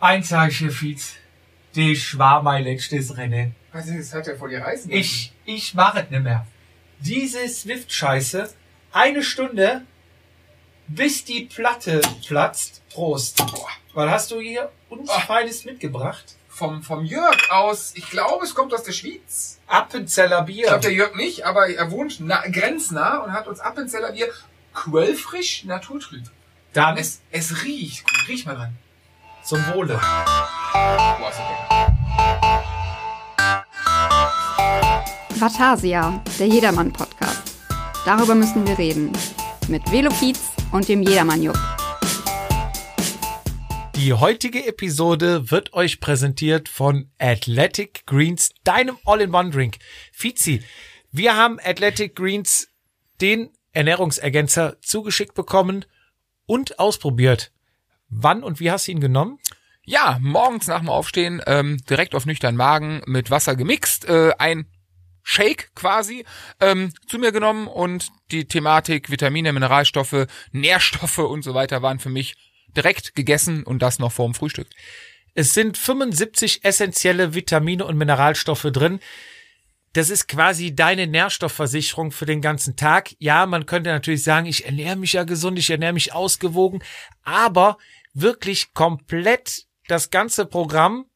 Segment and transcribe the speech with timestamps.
[0.00, 1.14] Eins sag ich dir, Fietz.
[1.74, 3.54] Das war mein letztes Rennen.
[3.72, 6.46] Was ist, das hat er vor dir reißen Ich, ich mach es nicht mehr.
[6.98, 8.52] Diese Swift-Scheiße,
[8.92, 9.82] eine Stunde,
[10.88, 12.82] bis die Platte platzt.
[12.90, 13.36] Prost.
[13.36, 13.68] Boah.
[13.94, 15.20] Was hast du hier uns Ah.
[15.20, 16.34] Feines mitgebracht?
[16.48, 19.60] Vom, vom Jörg aus, ich glaube, es kommt aus der Schweiz.
[19.68, 20.96] Appenzeller Ich glaube, der Bier.
[20.98, 24.28] Jörg nicht, aber er wohnt na, grenznah und hat uns Appenzeller Bier
[24.74, 26.24] quellfrisch, naturtrüb.
[26.72, 28.04] Dann Es, es riecht.
[28.28, 28.76] Riech mal dran.
[29.50, 30.00] Zum Wohle.
[35.40, 37.56] Vatasia, der Jedermann-Podcast.
[38.04, 39.10] Darüber müssen wir reden.
[39.66, 41.58] Mit Velofiz und dem Jedermann-Jupp.
[43.96, 49.78] Die heutige Episode wird euch präsentiert von Athletic Greens, deinem All-in-One-Drink.
[50.12, 50.62] Fizi,
[51.10, 52.68] wir haben Athletic Greens,
[53.20, 55.86] den Ernährungsergänzer, zugeschickt bekommen
[56.46, 57.50] und ausprobiert.
[58.10, 59.38] Wann und wie hast du ihn genommen?
[59.84, 64.66] Ja, morgens nach dem Aufstehen ähm, direkt auf nüchtern Magen mit Wasser gemixt, äh, ein
[65.22, 66.24] Shake quasi
[66.60, 72.08] ähm, zu mir genommen und die Thematik Vitamine, Mineralstoffe, Nährstoffe und so weiter waren für
[72.10, 72.36] mich
[72.76, 74.68] direkt gegessen und das noch vorm Frühstück.
[75.34, 79.00] Es sind 75 essentielle Vitamine und Mineralstoffe drin.
[79.92, 83.10] Das ist quasi deine Nährstoffversicherung für den ganzen Tag.
[83.18, 86.82] Ja, man könnte natürlich sagen, ich ernähre mich ja gesund, ich ernähre mich ausgewogen,
[87.24, 87.76] aber
[88.12, 91.06] wirklich komplett das ganze Programm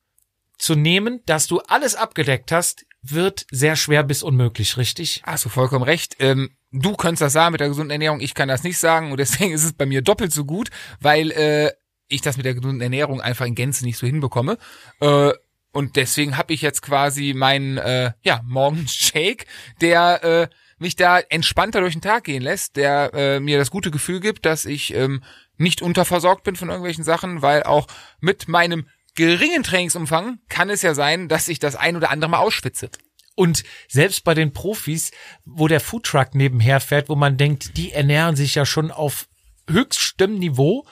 [0.58, 5.22] zu nehmen, dass du alles abgedeckt hast, wird sehr schwer bis unmöglich, richtig?
[5.24, 6.16] Hast du vollkommen recht.
[6.20, 9.18] Ähm, du könntest das sagen mit der gesunden Ernährung, ich kann das nicht sagen und
[9.18, 10.70] deswegen ist es bei mir doppelt so gut,
[11.00, 11.72] weil äh,
[12.08, 14.58] ich das mit der gesunden Ernährung einfach in Gänze nicht so hinbekomme.
[15.00, 15.32] Äh,
[15.72, 19.44] und deswegen habe ich jetzt quasi meinen äh, ja, Morgenshake,
[19.80, 20.48] der äh,
[20.78, 24.46] mich da entspannter durch den Tag gehen lässt, der äh, mir das gute Gefühl gibt,
[24.46, 25.22] dass ich ähm,
[25.56, 27.86] nicht unterversorgt bin von irgendwelchen Sachen, weil auch
[28.20, 32.38] mit meinem geringen Trainingsumfang kann es ja sein, dass ich das ein oder andere Mal
[32.38, 32.90] ausschwitze.
[33.36, 35.10] Und selbst bei den Profis,
[35.44, 39.28] wo der Foodtruck nebenher fährt, wo man denkt, die ernähren sich ja schon auf
[39.68, 40.86] höchstem Niveau,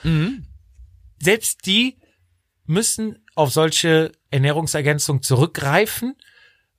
[1.19, 1.99] selbst die
[2.65, 6.15] müssen auf solche Ernährungsergänzungen zurückgreifen,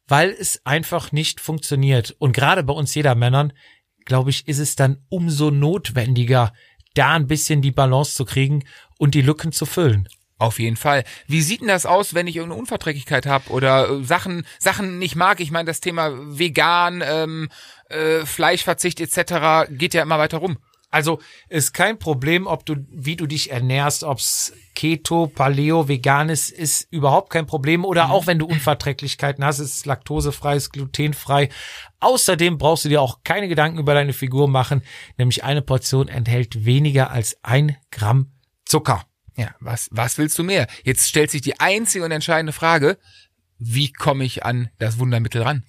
[0.06, 2.14] weil es einfach nicht funktioniert.
[2.18, 3.52] Und gerade bei uns jeder Männern,
[4.04, 6.52] glaube ich, ist es dann umso notwendiger,
[6.94, 8.64] da ein bisschen die Balance zu kriegen
[8.98, 10.08] und die Lücken zu füllen.
[10.38, 11.04] Auf jeden Fall.
[11.28, 15.14] Wie sieht denn das aus, wenn ich irgendeine Unverträglichkeit habe oder äh, Sachen Sachen nicht
[15.14, 15.40] mag?
[15.40, 17.48] Ich meine, das Thema vegan, ähm,
[17.88, 19.70] äh, Fleischverzicht etc.
[19.70, 20.58] geht ja immer weiter rum.
[20.94, 21.18] Also
[21.48, 26.86] ist kein Problem, ob du, wie du dich ernährst, ob's Keto, Paleo, vegan ist, ist
[26.92, 27.84] überhaupt kein Problem.
[27.84, 31.48] Oder auch wenn du Unverträglichkeiten hast, ist es laktosefrei, ist glutenfrei.
[31.98, 34.82] Außerdem brauchst du dir auch keine Gedanken über deine Figur machen,
[35.18, 38.30] nämlich eine Portion enthält weniger als ein Gramm
[38.64, 39.04] Zucker.
[39.36, 40.68] Ja, was was willst du mehr?
[40.84, 42.98] Jetzt stellt sich die einzige und entscheidende Frage:
[43.58, 45.64] Wie komme ich an das Wundermittel ran?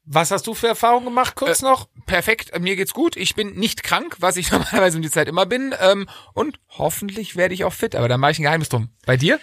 [0.06, 1.34] Was hast du für Erfahrungen gemacht?
[1.34, 1.88] Kurz noch.
[2.04, 3.16] Perfekt, äh, mir geht's gut.
[3.16, 5.74] Ich bin nicht krank, was ich normalerweise um die Zeit immer bin.
[5.80, 8.90] Ähm, und hoffentlich werde ich auch fit, aber da mache ich ein Geheimnis drum.
[9.06, 9.40] Bei dir?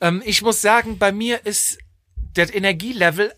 [0.00, 1.78] Ähm, ich muss sagen, bei mir ist
[2.34, 3.32] das Energielevel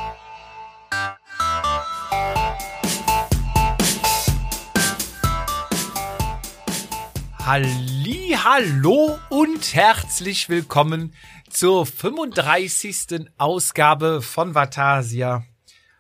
[7.45, 11.13] Halli, hallo und herzlich willkommen
[11.51, 13.33] zur 35.
[13.37, 15.45] Ausgabe von Vatasia.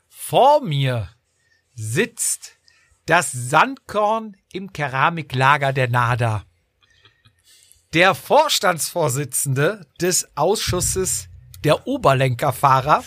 [0.09, 1.09] Vor mir
[1.75, 2.59] sitzt
[3.06, 6.44] das Sandkorn im Keramiklager der NADA.
[7.93, 11.29] Der Vorstandsvorsitzende des Ausschusses
[11.65, 13.03] der Oberlenkerfahrer,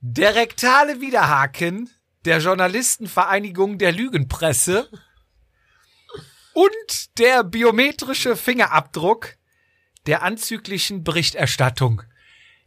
[0.00, 1.88] der rektale Widerhaken
[2.24, 4.88] der Journalistenvereinigung der Lügenpresse
[6.54, 9.36] und der biometrische Fingerabdruck
[10.06, 12.02] der anzüglichen Berichterstattung.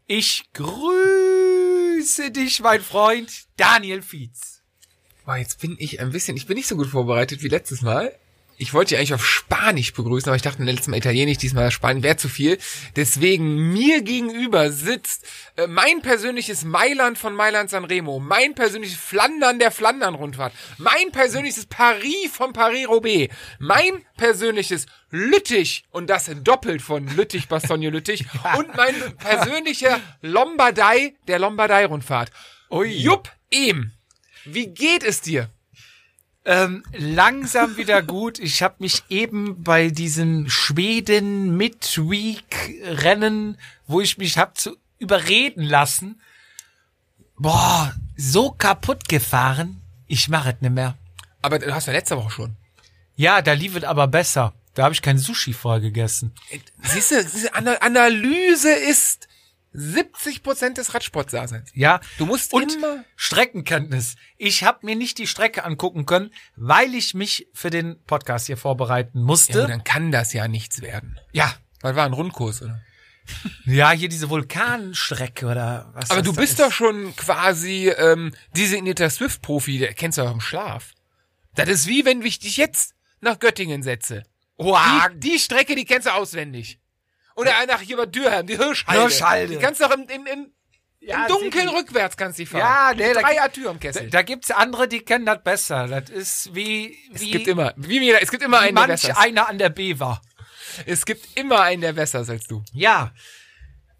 [0.08, 4.62] Ich grüße dich, mein Freund Daniel Fietz.
[5.26, 8.18] Boah, jetzt bin ich ein bisschen, ich bin nicht so gut vorbereitet wie letztes Mal.
[8.58, 12.04] Ich wollte dich eigentlich auf Spanisch begrüßen, aber ich dachte letztes Mal Italienisch, diesmal Spanisch
[12.04, 12.58] wäre zu viel.
[12.96, 15.26] Deswegen mir gegenüber sitzt
[15.58, 22.32] äh, mein persönliches Mailand von Mailand Sanremo, mein persönliches Flandern der Flandern-Rundfahrt, mein persönliches Paris
[22.32, 28.26] von Paris-Roubaix, mein persönliches Lüttich und das doppelt von Lüttich, Bastogne Lüttich
[28.58, 32.32] und mein persönlicher Lombardei der Lombardei-Rundfahrt.
[32.70, 33.92] Jupp, Ehm,
[34.44, 35.50] wie geht es dir?
[36.46, 38.38] Ähm, langsam wieder gut.
[38.38, 43.58] Ich habe mich eben bei diesem Schweden Midweek Rennen,
[43.88, 46.22] wo ich mich hab zu überreden lassen,
[47.38, 49.82] boah, so kaputt gefahren.
[50.08, 50.96] Ich mache es nicht mehr.
[51.42, 52.56] Aber du hast ja letzte Woche schon.
[53.16, 54.54] Ja, da lief es aber besser.
[54.76, 56.34] Da habe ich kein Sushi vorher gegessen.
[56.84, 59.28] Siehst du, Analyse ist
[59.78, 61.70] 70 Prozent des Radsportdaseins.
[61.74, 64.16] Ja, Du musst und immer- Streckenkenntnis.
[64.38, 68.58] Ich habe mir nicht die Strecke angucken können, weil ich mich für den Podcast hier
[68.58, 69.68] vorbereiten Ja, musste.
[69.68, 71.20] dann kann das ja nichts werden.
[71.32, 72.82] Ja, Weil war ein Rundkurs, oder?
[73.66, 76.10] ja, hier diese Vulkanstrecke oder was.
[76.12, 76.60] Aber du da bist ist.
[76.60, 80.94] doch schon quasi ähm, designater Swift-Profi, der kennst du auch im Schlaf.
[81.56, 84.24] Das ist wie wenn ich dich jetzt nach Göttingen setze.
[84.58, 84.80] Wow.
[85.14, 86.80] Die, die Strecke, die kennst du auswendig.
[87.36, 89.02] Oder nach hier bei Dürheim, die Hirschhalde.
[89.02, 89.54] Hirschhalde.
[89.54, 90.52] Die kannst du auch im, im, im,
[91.02, 92.60] Ja, im Dunkeln rückwärts kannst du die fahren.
[92.62, 94.10] Ja, nee, da- Dreier Tür im Da, Kessel.
[94.10, 95.88] da gibt's andere, die kennen das besser.
[95.88, 99.02] Das ist wie, es wie gibt immer, wie mir, es gibt immer einen, der manch
[99.02, 99.18] besser ist.
[99.18, 100.22] einer an der B war.
[100.86, 102.64] Es gibt immer einen, der besser ist als du.
[102.74, 103.14] Ja.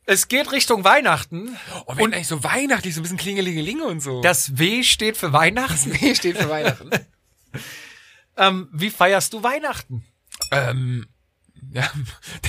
[0.08, 1.58] Es geht Richtung Weihnachten.
[1.88, 4.22] Oh, wenn eigentlich so weihnachtlich, so ein bisschen Klingelingelinge und so.
[4.22, 6.00] Das W steht für Weihnachten.
[6.00, 6.90] W steht für Weihnachten.
[8.38, 10.06] Ähm, wie feierst du Weihnachten?
[10.52, 11.08] ähm,
[11.76, 11.90] ja,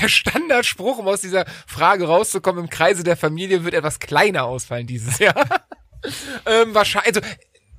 [0.00, 4.86] der Standardspruch, um aus dieser Frage rauszukommen, im Kreise der Familie wird etwas kleiner ausfallen
[4.86, 5.34] dieses Jahr.
[6.46, 7.20] ähm, wahrscheinlich, also,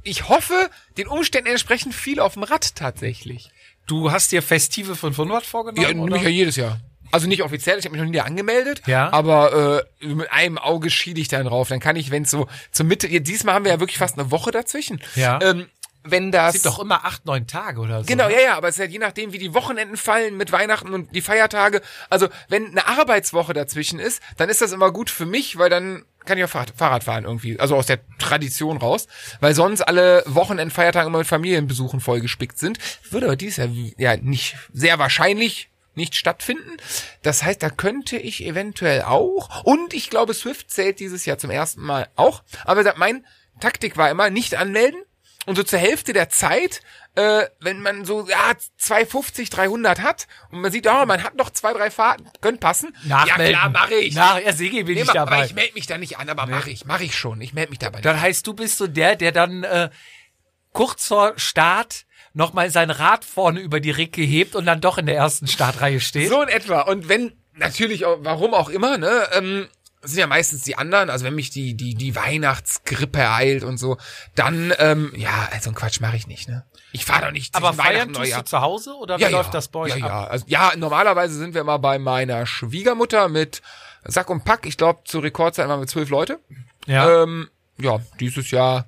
[0.03, 3.49] ich hoffe, den Umständen entsprechend viel auf dem Rad tatsächlich.
[3.87, 6.13] Du hast dir Festive 500 vorgenommen, Ja, oder?
[6.13, 6.79] mich ja jedes Jahr.
[7.11, 9.11] Also nicht offiziell, ich habe mich noch nie angemeldet, Ja.
[9.13, 11.69] aber äh, mit einem Auge schiele ich dann drauf.
[11.69, 14.19] Dann kann ich, wenn es so zur Mitte, ja, diesmal haben wir ja wirklich fast
[14.19, 15.01] eine Woche dazwischen.
[15.15, 15.39] Ja.
[15.41, 15.67] Ähm,
[16.11, 18.05] wenn das sind doch immer acht, neun Tage oder so.
[18.05, 18.33] Genau, ne?
[18.33, 21.13] ja, ja, aber es ist ja je nachdem, wie die Wochenenden fallen mit Weihnachten und
[21.15, 21.81] die Feiertage.
[22.09, 26.05] Also, wenn eine Arbeitswoche dazwischen ist, dann ist das immer gut für mich, weil dann
[26.25, 27.59] kann ich auch Fahrrad, fahren irgendwie.
[27.59, 29.07] Also aus der Tradition raus.
[29.39, 32.79] Weil sonst alle Wochenend, Feiertage immer mit Familienbesuchen vollgespickt sind.
[33.09, 36.77] Würde aber dies Jahr ja nicht sehr wahrscheinlich nicht stattfinden.
[37.23, 39.63] Das heißt, da könnte ich eventuell auch.
[39.65, 42.43] Und ich glaube, Swift zählt dieses Jahr zum ersten Mal auch.
[42.65, 43.25] Aber mein
[43.59, 45.01] Taktik war immer nicht anmelden.
[45.47, 46.81] Und so zur Hälfte der Zeit,
[47.15, 51.49] äh, wenn man so ja 250, 300 hat und man sieht, oh, man hat noch
[51.49, 52.95] zwei, drei Fahrten, können passen.
[53.05, 53.53] Nachmelden.
[53.53, 54.13] Ja klar, mache ich.
[54.13, 55.37] Nach, ja, Sigi bin Nee, ich dabei.
[55.37, 57.41] aber ich melde mich da nicht an, aber mache ich, mache ich schon.
[57.41, 58.01] Ich melde mich dabei.
[58.01, 59.89] Dann heißt, du bist so der, der dann äh,
[60.73, 65.07] kurz vor Start nochmal sein Rad vorne über die Ricke hebt und dann doch in
[65.07, 66.29] der ersten Startreihe steht.
[66.29, 66.81] So in etwa.
[66.81, 69.67] Und wenn, natürlich, warum auch immer, ne, ähm,
[70.01, 73.97] sind ja meistens die anderen, also wenn mich die, die, die Weihnachtsgrippe ereilt und so,
[74.35, 76.65] dann, ähm, ja, also einen Quatsch mache ich nicht, ne.
[76.91, 78.39] Ich fahre doch nicht Aber feiern tust Neujahr.
[78.39, 80.09] du zu Hause oder wie läuft das bei euch ja, ab?
[80.09, 80.23] ja.
[80.27, 83.61] Also, ja, normalerweise sind wir immer bei meiner Schwiegermutter mit
[84.05, 84.65] Sack und Pack.
[84.65, 86.39] Ich glaube, zur Rekordzeit waren wir zwölf Leute.
[86.85, 87.23] Ja.
[87.23, 88.85] Ähm, ja, dieses Jahr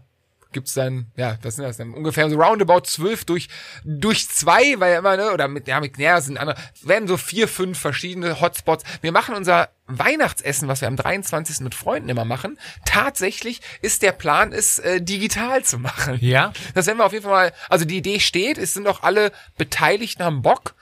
[0.52, 1.94] gibt's dann, ja, was sind das denn?
[1.94, 3.50] Ungefähr so roundabout zwölf durch,
[3.84, 7.48] durch zwei, weil immer, ne, oder mit, ja, mit, ja, sind andere, werden so vier,
[7.48, 8.84] fünf verschiedene Hotspots.
[9.02, 11.60] Wir machen unser Weihnachtsessen, was wir am 23.
[11.62, 12.58] mit Freunden immer machen.
[12.86, 16.18] Tatsächlich ist der Plan, es äh, digital zu machen.
[16.22, 16.54] Ja.
[16.74, 19.32] Das werden wir auf jeden Fall mal, also die Idee steht, es sind auch alle
[19.58, 20.76] Beteiligten haben Bock.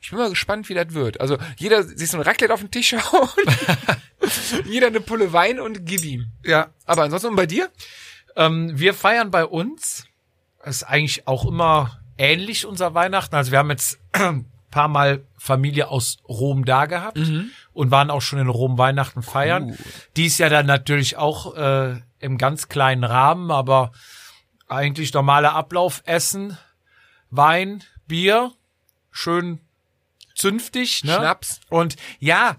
[0.00, 1.20] Ich bin mal gespannt, wie das wird.
[1.20, 3.28] Also jeder sich so ein Raclette auf den Tisch hauen,
[4.64, 6.32] jeder eine Pulle Wein und gib ihm.
[6.44, 6.70] ja.
[6.86, 7.70] Aber ansonsten und bei dir?
[8.38, 10.06] Ähm, wir feiern bei uns,
[10.64, 13.34] das ist eigentlich auch immer ähnlich unser Weihnachten.
[13.34, 17.18] Also wir haben jetzt ein paar Mal Familie aus Rom da gehabt
[17.72, 19.76] und waren auch schon in Rom Weihnachten feiern.
[20.16, 23.92] Dies Jahr dann natürlich auch äh, im ganz kleinen Rahmen, aber
[24.68, 26.58] eigentlich normaler Ablauf, Essen,
[27.30, 28.52] Wein, Bier,
[29.10, 29.60] schön
[30.34, 31.14] zünftig, ne?
[31.14, 31.60] Schnaps.
[31.68, 32.56] Und ja,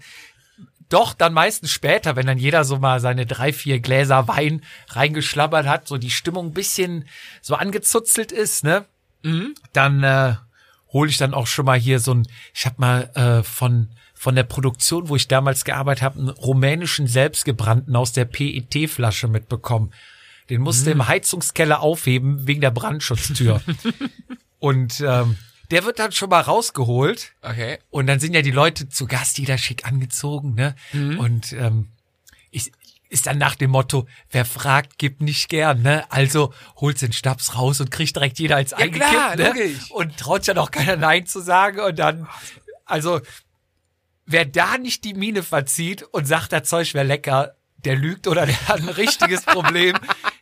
[0.90, 5.66] doch dann meistens später, wenn dann jeder so mal seine drei, vier Gläser Wein reingeschlabbert
[5.66, 7.08] hat, so die Stimmung ein bisschen
[7.40, 8.84] so angezuzelt ist, ne?
[9.72, 10.34] Dann äh,
[10.92, 13.88] hole ich dann auch schon mal hier so ein, ich habe mal äh, von
[14.20, 19.94] von der Produktion, wo ich damals gearbeitet habe, einen rumänischen selbstgebrannten aus der PET-Flasche mitbekommen.
[20.50, 23.62] Den musste im Heizungskeller aufheben wegen der Brandschutztür.
[24.58, 25.38] Und ähm,
[25.70, 27.32] der wird dann schon mal rausgeholt.
[27.42, 27.78] Okay.
[27.90, 30.74] Und dann sind ja die Leute zu Gast, jeder schick angezogen, ne?
[31.18, 31.88] Und ähm,
[32.50, 32.72] ich,
[33.08, 36.10] ist dann nach dem Motto, wer fragt, gibt nicht gern, ne?
[36.10, 39.48] Also holst den Schnaps raus und kriegt direkt jeder als eingekippt, klar, ne?
[39.48, 39.90] logisch.
[39.90, 42.28] Und traut ja noch keiner Nein zu sagen und dann,
[42.84, 43.20] also,
[44.26, 48.46] wer da nicht die Miene verzieht und sagt, das Zeug wäre lecker, der lügt oder
[48.46, 49.96] der hat ein richtiges Problem.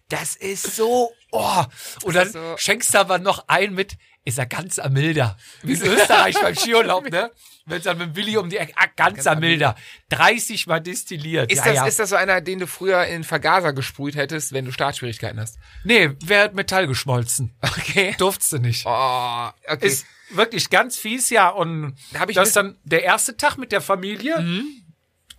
[0.08, 1.64] Das ist so, oh.
[2.02, 3.96] Und dann so- schenkst du aber noch ein mit,
[4.28, 5.36] ist er ganz am Milder.
[5.62, 7.30] Wie in Österreich beim Skiurlaub, ne?
[7.64, 9.74] Wenn dann mit dem Willi um die Ecke, ah, ganz am Milder.
[10.10, 11.50] 30 mal destilliert.
[11.50, 11.86] Ist, ja, das, ja.
[11.86, 15.58] ist das so einer, den du früher in Vergaser gesprüht hättest, wenn du Startschwierigkeiten hast?
[15.84, 17.56] nee, wer hat Metall geschmolzen?
[17.78, 18.14] Okay.
[18.18, 18.84] Durftest du nicht.
[18.86, 19.86] Oh, okay.
[19.86, 21.48] Ist wirklich ganz fies, ja.
[21.48, 24.40] Und Da hab ich das ist dann der erste Tag mit der Familie.
[24.40, 24.64] Mhm.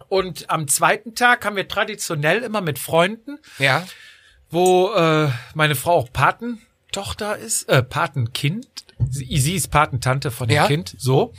[0.08, 3.86] Und am zweiten Tag haben wir traditionell immer mit Freunden, ja.
[4.50, 6.12] wo äh, meine Frau auch
[6.92, 8.68] Patentochter ist, äh, Patenkind.
[9.10, 10.68] Sie, sie ist Patentante von dem Ja.
[10.68, 11.34] Kind, so.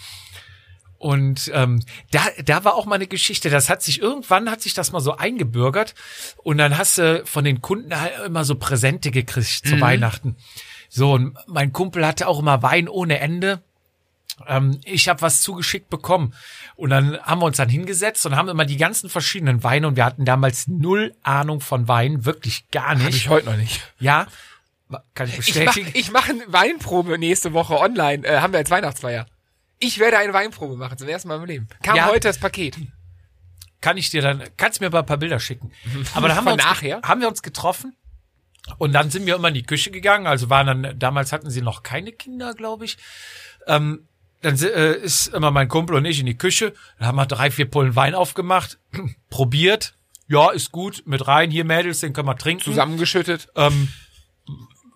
[0.98, 3.48] Und ähm, da, da war auch mal eine Geschichte.
[3.48, 5.94] Das hat sich irgendwann hat sich das mal so eingebürgert
[6.42, 10.36] und dann hast du von den Kunden halt immer so Präsente gekriegt zu Weihnachten.
[10.90, 13.62] So und mein Kumpel hatte auch immer Wein ohne Ende.
[14.46, 16.34] Ähm, ich habe was zugeschickt bekommen
[16.76, 19.96] und dann haben wir uns dann hingesetzt und haben immer die ganzen verschiedenen Weine und
[19.96, 23.16] wir hatten damals null Ahnung von Wein, wirklich gar nicht.
[23.16, 23.80] ich heute noch nicht.
[24.00, 24.26] Ja,
[25.14, 25.90] kann ich mach, bestätigen.
[25.94, 28.26] ich mache eine Weinprobe nächste Woche online.
[28.26, 29.26] Äh, haben wir als Weihnachtsfeier.
[29.78, 31.68] Ich werde eine Weinprobe machen, zum ersten Mal im Leben.
[31.82, 32.06] Kam Ja.
[32.06, 32.76] heute das Paket.
[33.80, 35.72] kann ich dir dann, kannst mir mal ein paar Bilder schicken.
[36.14, 37.00] Aber dann haben wir, uns, nachher?
[37.02, 37.96] haben wir uns getroffen
[38.78, 40.26] und dann sind wir immer in die Küche gegangen.
[40.26, 42.98] Also waren dann, damals hatten sie noch keine Kinder, glaube ich.
[43.66, 44.06] Ähm,
[44.42, 46.74] dann äh, ist immer mein Kumpel und ich in die Küche.
[46.98, 48.78] Dann haben wir drei, vier Pullen Wein aufgemacht,
[49.30, 49.94] probiert.
[50.28, 51.50] Ja, ist gut, mit rein.
[51.50, 52.62] Hier Mädels, den können wir trinken.
[52.64, 53.48] Zusammengeschüttet.
[53.56, 53.88] Ähm,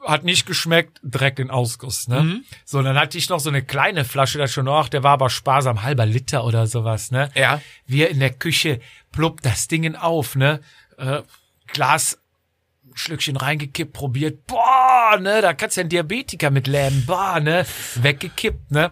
[0.04, 2.22] hat nicht geschmeckt, direkt in Ausguss, ne?
[2.22, 2.44] Mhm.
[2.64, 5.30] So, dann hatte ich noch so eine kleine Flasche da schon, ach, der war aber
[5.30, 7.30] sparsam, halber Liter oder sowas, ne?
[7.34, 7.60] Ja.
[7.86, 8.80] Wir in der Küche,
[9.12, 10.60] ploppt das Ding auf, ne?
[10.98, 11.22] Äh,
[11.66, 12.18] Glas,
[12.94, 15.42] Schlückchen reingekippt, probiert, boah, ne?
[15.42, 17.66] Da kannst du ja einen Diabetiker mit lähmen, boah, ne?
[17.96, 18.90] Weggekippt, ne?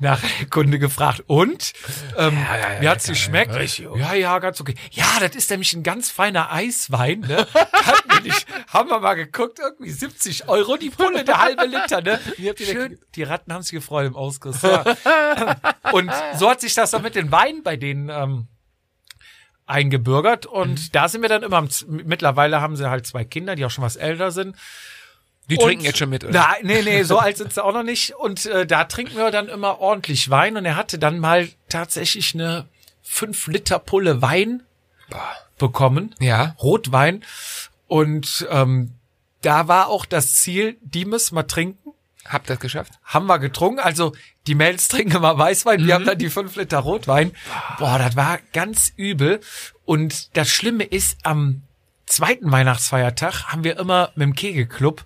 [0.00, 1.72] Nach der Kunde gefragt, und?
[2.16, 2.36] Ähm,
[2.80, 3.54] wie hat's geschmeckt?
[3.78, 4.74] Ja, ja, ganz okay.
[4.90, 7.46] Ja, das ist nämlich ein ganz feiner Eiswein, ne?
[8.22, 12.18] Nicht, haben wir mal geguckt, irgendwie 70 Euro die Pulle, der halbe Liter, ne?
[12.56, 14.84] Schön, die Ratten haben sich gefreut im Ausguss, ja.
[15.92, 18.48] Und so hat sich das dann mit den Weinen bei denen ähm,
[19.66, 23.70] eingebürgert und da sind wir dann immer, mittlerweile haben sie halt zwei Kinder, die auch
[23.70, 24.56] schon was älter sind.
[25.50, 26.32] Die Und- trinken jetzt schon mit, oder?
[26.32, 28.14] Na, nee, nee, so alt sind sie auch noch nicht.
[28.14, 30.56] Und äh, da trinken wir dann immer ordentlich Wein.
[30.56, 32.66] Und er hatte dann mal tatsächlich eine
[33.02, 34.62] 5 Liter Pulle Wein
[35.58, 36.14] bekommen.
[36.20, 36.54] Ja.
[36.62, 37.24] Rotwein.
[37.88, 38.92] Und ähm,
[39.42, 41.92] da war auch das Ziel, die müssen wir trinken.
[42.26, 42.92] Habt das geschafft?
[43.02, 43.80] Haben wir getrunken.
[43.80, 44.12] Also
[44.46, 47.32] die Mädels trinken immer Weißwein, wir haben dann die 5 Liter Rotwein.
[47.78, 49.40] Boah, das war ganz übel.
[49.84, 51.62] Und das Schlimme ist, am
[52.06, 55.04] zweiten Weihnachtsfeiertag haben wir immer mit dem Kegelclub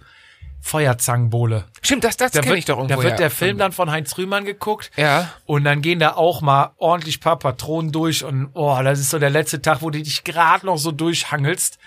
[0.65, 1.67] Feuerzangenbowle.
[1.83, 2.97] Stimmt, das, das Da kenne ich doch irgendwo.
[2.97, 3.19] da wird ja.
[3.19, 4.91] der Film dann von Heinz Rühmann geguckt.
[4.97, 5.29] Ja.
[5.45, 9.19] Und dann gehen da auch mal ordentlich paar Patronen durch und oh, das ist so
[9.19, 11.79] der letzte Tag, wo du dich gerade noch so durchhangelst.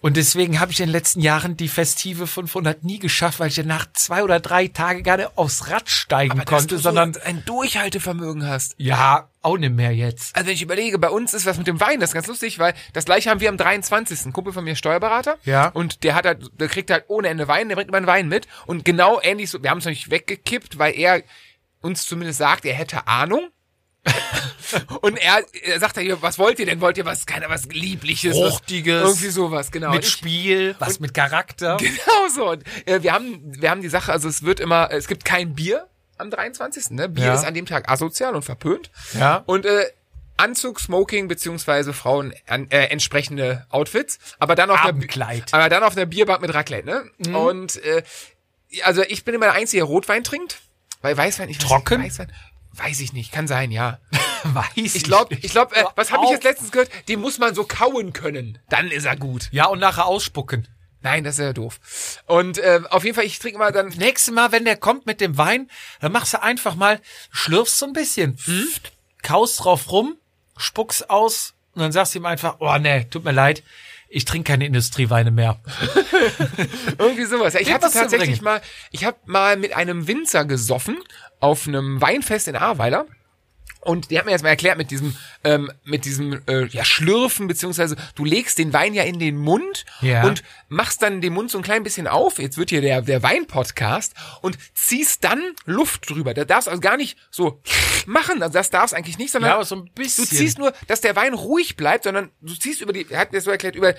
[0.00, 3.56] Und deswegen habe ich in den letzten Jahren die festive 500 nie geschafft, weil ich
[3.56, 7.14] ja nach zwei oder drei Tagen gar nicht aufs Rad steigen Aber konnte, du sondern
[7.14, 8.74] so ein Durchhaltevermögen hast.
[8.78, 10.34] ja, auch nicht mehr jetzt.
[10.34, 12.58] Also wenn ich überlege, bei uns ist was mit dem Wein, das ist ganz lustig,
[12.58, 14.26] weil das gleiche haben wir am 23.
[14.26, 15.36] Ein Kumpel von mir Steuerberater.
[15.44, 15.68] Ja.
[15.68, 18.28] Und der hat halt, der kriegt halt ohne Ende Wein, der bringt immer einen Wein
[18.28, 18.48] mit.
[18.66, 21.22] Und genau ähnlich so, wir haben es natürlich weggekippt, weil er
[21.82, 23.48] uns zumindest sagt, er hätte Ahnung.
[25.02, 26.80] Und er, er sagt ja, was wollt ihr denn?
[26.80, 28.34] Wollt ihr was, keine, was Liebliches?
[28.36, 29.02] was- Fruchtiges.
[29.02, 29.92] Irgendwie sowas, genau.
[29.92, 31.76] mit Ich- Spiel, was mit Charakter.
[31.84, 32.50] Genau so.
[32.50, 35.54] Und, äh, wir haben, wir haben die Sache, also es wird immer, es gibt kein
[35.54, 35.86] Bier
[36.18, 36.90] am 23.
[36.90, 37.08] Ne?
[37.08, 37.34] Bier Ja.
[37.34, 38.90] ist an dem Tag asozial und verpönt.
[39.18, 39.42] Ja.
[39.46, 39.86] Und äh,
[40.36, 45.52] Anzug, Smoking beziehungsweise Frauen an, äh, entsprechende Outfits, aber dann auf Abendkleid.
[45.54, 47.04] aber dann auf einer Bierbank mit Raclette, ne?
[47.28, 47.34] Mhm.
[47.36, 48.02] Und äh,
[48.82, 50.60] also ich bin immer der einzige, der Rotwein trinkt,
[51.02, 52.00] weil Weißwein ich Trocken?
[52.00, 52.32] Nicht, Weißwein,
[52.76, 53.98] weiß ich nicht, kann sein, ja.
[54.44, 55.44] Weiß Ich glaube, nicht.
[55.44, 56.90] ich glaube, äh, was habe ich jetzt letztens gehört?
[57.08, 59.48] Den muss man so kauen können, dann ist er gut.
[59.52, 60.68] Ja, und nachher ausspucken.
[61.02, 61.78] Nein, das ist ja doof.
[62.26, 65.20] Und äh, auf jeden Fall, ich trinke mal dann Nächstes Mal, wenn der kommt mit
[65.20, 67.00] dem Wein, dann machst du einfach mal,
[67.30, 68.66] schlürfst so ein bisschen, Hm?
[69.22, 70.16] kaust drauf rum,
[70.56, 73.62] spuckst aus und dann sagst du ihm einfach, oh nee, tut mir leid,
[74.14, 75.58] ich trinke keine Industrieweine mehr.
[76.98, 77.54] Irgendwie sowas.
[77.54, 78.60] Ja, ich hatte tatsächlich mal,
[78.92, 80.98] ich habe mal mit einem Winzer gesoffen
[81.40, 83.06] auf einem Weinfest in Ahrweiler.
[83.84, 85.14] Und die hat mir jetzt mal erklärt mit diesem,
[85.44, 89.84] ähm, mit diesem äh, ja, Schlürfen, beziehungsweise du legst den Wein ja in den Mund
[90.00, 90.24] Ja.
[90.24, 92.38] und machst dann den Mund so ein klein bisschen auf.
[92.38, 96.34] Jetzt wird hier der, der Wein-Podcast und ziehst dann Luft drüber.
[96.34, 97.60] Da darfst also gar nicht so
[98.06, 100.24] machen, also das darfst eigentlich nicht, sondern Ja, so ein bisschen.
[100.24, 103.32] du ziehst nur, dass der Wein ruhig bleibt, sondern du ziehst über die, er hat
[103.32, 103.94] mir so erklärt, über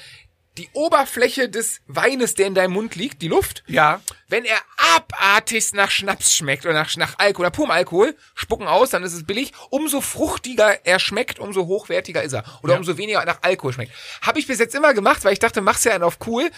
[0.58, 3.64] die Oberfläche des Weines, der in deinem Mund liegt, die Luft.
[3.68, 4.02] Ja.
[4.30, 4.58] Wenn er
[4.96, 9.14] abartigst nach Schnaps schmeckt oder nach, nach Alkohol oder purem Alkohol, spucken aus, dann ist
[9.14, 9.52] es billig.
[9.70, 12.44] Umso fruchtiger er schmeckt, umso hochwertiger ist er.
[12.64, 12.80] Oder Ja.
[12.80, 13.92] umso weniger nach Alkohol schmeckt.
[14.22, 16.50] Habe ich bis jetzt immer gemacht, weil ich dachte, mach's ja einen auf cool.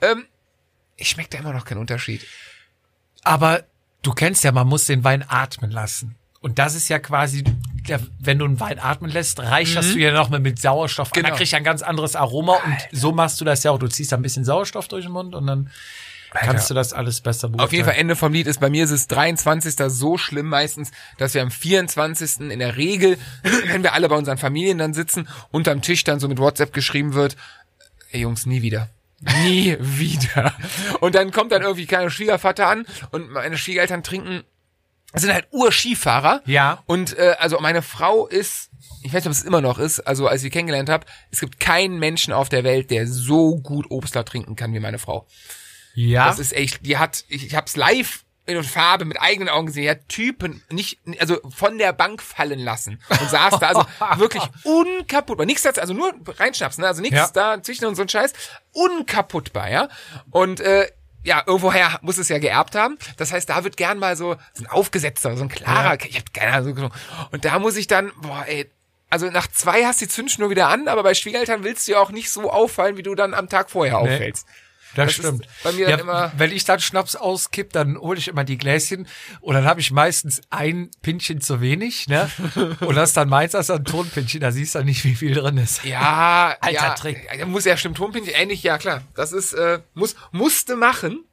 [0.00, 0.26] Ähm,
[0.96, 2.24] ich schmeckt da immer noch keinen Unterschied.
[3.22, 3.64] Aber
[4.02, 6.16] du kennst ja, man muss den Wein atmen lassen.
[6.40, 7.44] Und das ist ja quasi,
[7.88, 11.08] der, wenn du einen Wein atmen lässt, reicherst du ja noch mal mit Sauerstoff.
[11.08, 11.12] an.
[11.14, 11.28] Genau.
[11.28, 12.56] Dann kriegst du ein ganz anderes Aroma.
[12.64, 13.78] Und so machst du das ja auch.
[13.78, 15.70] Du ziehst da ein bisschen Sauerstoff durch den Mund und dann
[16.32, 17.66] kannst du das alles besser beurteilen.
[17.66, 19.74] Auf jeden Fall Ende vom Lied ist bei mir ist es 23.
[19.88, 22.40] so schlimm meistens, dass wir am 24.
[22.50, 23.18] in der Regel,
[23.66, 27.14] wenn wir alle bei unseren Familien dann sitzen, unterm Tisch dann so mit WhatsApp geschrieben
[27.14, 27.36] wird,
[28.12, 28.88] ey Jungs, nie wieder.
[29.42, 30.54] Nie wieder.
[31.00, 34.44] Und dann kommt dann irgendwie kein Schwiegervater an und meine Schwiegereltern trinken,
[35.14, 36.42] sind halt Urskifahrer.
[36.46, 36.82] Ja.
[36.86, 38.70] Und äh, also meine Frau ist,
[39.02, 41.40] ich weiß nicht, ob es immer noch ist, also als ich sie kennengelernt habe, es
[41.40, 45.26] gibt keinen Menschen auf der Welt, der so gut Obstler trinken kann wie meine Frau.
[45.94, 46.26] Ja.
[46.26, 49.84] Das ist echt, die hat, ich, ich hab's live in Farbe mit eigenen Augen gesehen,
[49.84, 53.86] die hat Typen nicht, also von der Bank fallen lassen und saß da, also
[54.16, 55.46] wirklich unkaputtbar.
[55.46, 56.88] Nichts dazu, also nur reinschnapsen, ne?
[56.88, 57.30] also nichts Ja.
[57.32, 58.32] da zwischen und so ein Scheiß,
[58.72, 59.88] unkaputtbar, ja.
[60.30, 60.88] Und äh,
[61.22, 62.96] ja, irgendwoher muss es ja geerbt haben.
[63.16, 66.32] Das heißt, da wird gern mal so, so ein aufgesetzter, so ein klarer, ich hab
[66.32, 66.76] keine Ahnung.
[66.76, 66.90] so-
[67.32, 68.70] Und da muss ich dann, boah, ey,
[69.10, 71.98] also nach zwei hast du die Zündschnur wieder an, aber bei Schwiegereltern willst du ja
[71.98, 74.46] auch nicht so auffallen, wie du dann am Tag vorher auffällst.
[74.96, 75.46] Das, Das stimmt.
[75.62, 78.58] bei mir ja, dann immer- wenn ich dann Schnaps auskipp, dann hole ich immer die
[78.58, 79.06] Gläschen
[79.40, 82.30] und dann habe ich meistens ein Pinchen zu wenig, ne?
[82.80, 85.14] Und das ist dann meins, das ist ein Tonpinchen, da siehst du dann nicht, wie
[85.14, 85.84] viel drin ist.
[85.84, 87.46] Ja, Alter ja, Trick.
[87.46, 89.02] Muss ja stimmt, Tonpinchen, ähnlich, ja klar.
[89.14, 91.24] Das ist, äh, muss, musste machen.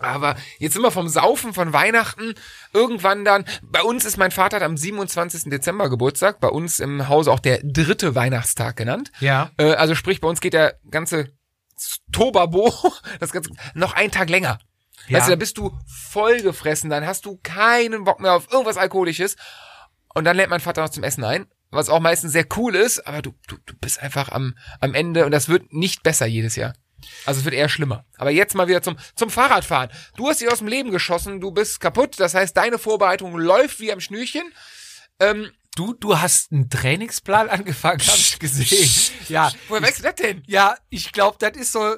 [0.00, 2.34] Aber jetzt sind wir vom Saufen von Weihnachten
[2.72, 3.44] irgendwann dann.
[3.62, 5.50] Bei uns ist mein Vater am 27.
[5.50, 6.38] Dezember Geburtstag.
[6.38, 9.10] Bei uns im Hause auch der dritte Weihnachtstag genannt.
[9.18, 9.50] Ja.
[9.56, 11.32] Äh, also sprich, bei uns geht der ganze
[12.12, 12.72] Tobabo,
[13.20, 14.58] das ganze, noch einen Tag länger.
[15.08, 15.18] Ja.
[15.18, 19.36] Weißt du, da bist du vollgefressen, dann hast du keinen Bock mehr auf irgendwas Alkoholisches.
[20.14, 23.06] Und dann lädt mein Vater noch zum Essen ein, was auch meistens sehr cool ist,
[23.06, 26.56] aber du, du, du bist einfach am, am Ende und das wird nicht besser jedes
[26.56, 26.74] Jahr.
[27.24, 28.04] Also es wird eher schlimmer.
[28.16, 29.90] Aber jetzt mal wieder zum, zum Fahrradfahren.
[30.16, 33.80] Du hast dich aus dem Leben geschossen, du bist kaputt, das heißt, deine Vorbereitung läuft
[33.80, 34.52] wie am Schnürchen.
[35.20, 38.90] Ähm, Du, du hast einen Trainingsplan angefangen, hab ich gesehen.
[39.28, 39.52] Ja.
[39.68, 40.42] woher weißt du das denn?
[40.48, 41.94] Ja, ich glaube, das ist so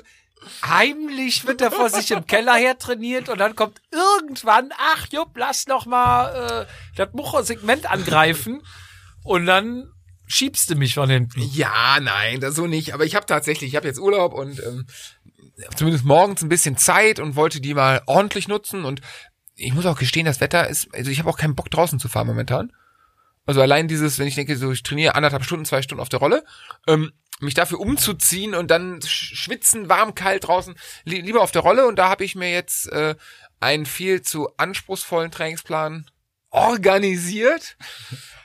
[0.63, 5.31] heimlich wird er vor sich im Keller her trainiert und dann kommt irgendwann, ach Jupp,
[5.35, 8.63] lass noch mal äh, das Mucher-Segment angreifen
[9.25, 9.91] und dann
[10.27, 11.41] schiebst du mich von hinten.
[11.41, 12.93] Ja, nein, das so nicht.
[12.93, 14.87] Aber ich habe tatsächlich, ich habe jetzt Urlaub und ähm,
[15.75, 18.85] zumindest morgens ein bisschen Zeit und wollte die mal ordentlich nutzen.
[18.85, 19.01] Und
[19.55, 22.09] ich muss auch gestehen, das Wetter ist, also ich habe auch keinen Bock draußen zu
[22.09, 22.73] fahren momentan.
[23.47, 26.21] Also allein dieses, wenn ich denke, so ich trainiere anderthalb Stunden, zwei Stunden auf der
[26.21, 26.45] Rolle,
[26.87, 30.75] ähm, mich dafür umzuziehen und dann sch- schwitzen, warm, kalt draußen,
[31.05, 31.87] li lieber auf der Rolle.
[31.87, 33.15] Und da habe ich mir jetzt äh,
[33.61, 36.07] einen viel zu anspruchsvollen Trainingsplan
[36.51, 37.77] organisiert.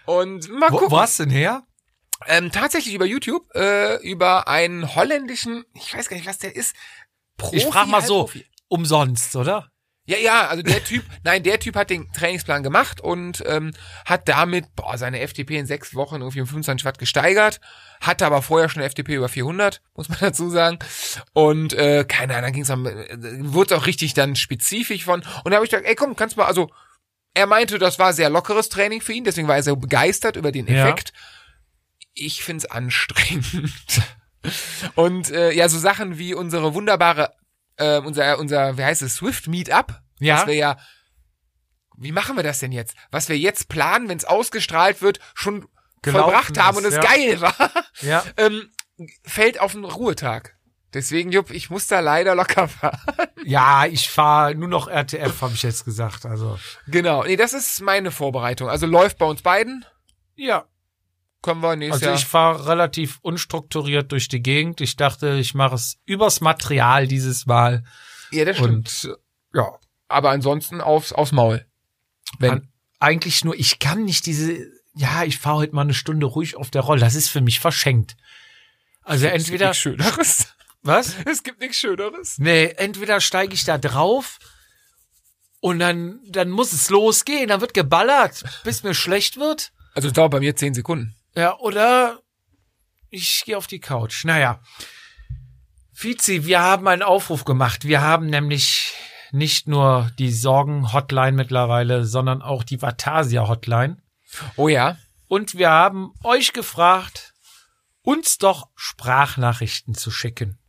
[0.05, 0.91] Und mal gucken.
[0.91, 1.63] wo du denn her?
[2.27, 6.73] Ähm, tatsächlich über YouTube, äh, über einen holländischen, ich weiß gar nicht, was der ist.
[7.37, 8.45] Profi, Ich frage mal so, Halbprofi.
[8.69, 9.69] umsonst, oder?
[10.07, 13.71] Ja, ja, also der Typ, nein, der Typ hat den Trainingsplan gemacht und ähm,
[14.05, 17.59] hat damit boah, seine FTP in sechs Wochen irgendwie um 25 Watt gesteigert,
[18.01, 20.77] hatte aber vorher schon eine FTP über 400, muss man dazu sagen.
[21.33, 23.17] Und äh, keine Ahnung, dann ging's äh,
[23.51, 25.23] wurde auch richtig dann spezifisch von.
[25.43, 26.69] Und da habe ich gedacht, ey komm, kannst mal, also
[27.33, 30.51] er meinte, das war sehr lockeres Training für ihn, deswegen war er sehr begeistert über
[30.51, 30.85] den Ja.
[30.87, 31.13] Effekt.
[32.13, 34.01] Ich find's anstrengend.
[34.95, 37.33] Und äh, ja, so Sachen wie unsere wunderbare,
[37.77, 39.99] äh, unser, unser, wie heißt es, Swift Meetup.
[40.19, 40.37] Ja.
[40.37, 40.77] Was wir ja,
[41.97, 42.95] wie machen wir das denn jetzt?
[43.11, 45.67] Was wir jetzt planen, wenn es ausgestrahlt wird, schon
[46.01, 47.01] Gelaufen vollbracht haben ist, und es ja.
[47.01, 47.55] geil war,
[48.01, 48.23] Ja.
[48.37, 48.69] ähm,
[49.25, 50.55] fällt auf den Ruhetag.
[50.93, 52.97] Deswegen, Jupp, ich muss da leider locker fahren.
[53.43, 56.25] Ja, ich fahre nur noch RTF, habe ich jetzt gesagt.
[56.25, 56.57] Also
[56.87, 57.23] genau.
[57.23, 58.69] Nee, das ist meine Vorbereitung.
[58.69, 59.85] Also läuft bei uns beiden.
[60.35, 60.65] ja,
[61.45, 62.15] Können wir nächstes also Jahr.
[62.15, 64.81] ich fahre relativ unstrukturiert durch die Gegend.
[64.81, 67.83] Ich dachte, ich mache es übers Material dieses Mal
[68.31, 69.05] ja, das stimmt.
[69.05, 69.17] und
[69.53, 69.77] ja,
[70.07, 71.63] Aber ansonsten aufs, aufs Maul.
[72.39, 72.67] Wenn, An,
[72.99, 74.57] eigentlich nur, ich kann nicht diese,
[74.95, 77.01] ja, ich fahre heute mal eine Stunde ruhig auf der Rolle.
[77.01, 78.17] Das ist für mich verschenkt.
[79.03, 80.47] Also entweder, nichts Schöneres.
[80.81, 81.13] was?
[81.25, 82.39] Es gibt nichts Schöneres.
[82.39, 84.39] Nee, entweder steige ich da drauf
[85.59, 89.73] und dann, dann muss es losgehen, dann wird geballert, bis mir schlecht wird.
[89.93, 91.14] Also es dauert bei mir zehn Sekunden.
[91.35, 92.21] Ja, oder
[93.09, 94.25] ich gehe auf die Couch.
[94.25, 94.61] Naja.
[95.93, 97.85] Vizi, wir haben einen Aufruf gemacht.
[97.85, 98.93] Wir haben nämlich
[99.31, 103.97] nicht nur die Sorgen-Hotline mittlerweile, sondern auch die Vatasia-Hotline.
[104.55, 104.97] Oh ja.
[105.27, 107.33] Und wir haben euch gefragt,
[108.01, 110.59] uns doch Sprachnachrichten zu schicken.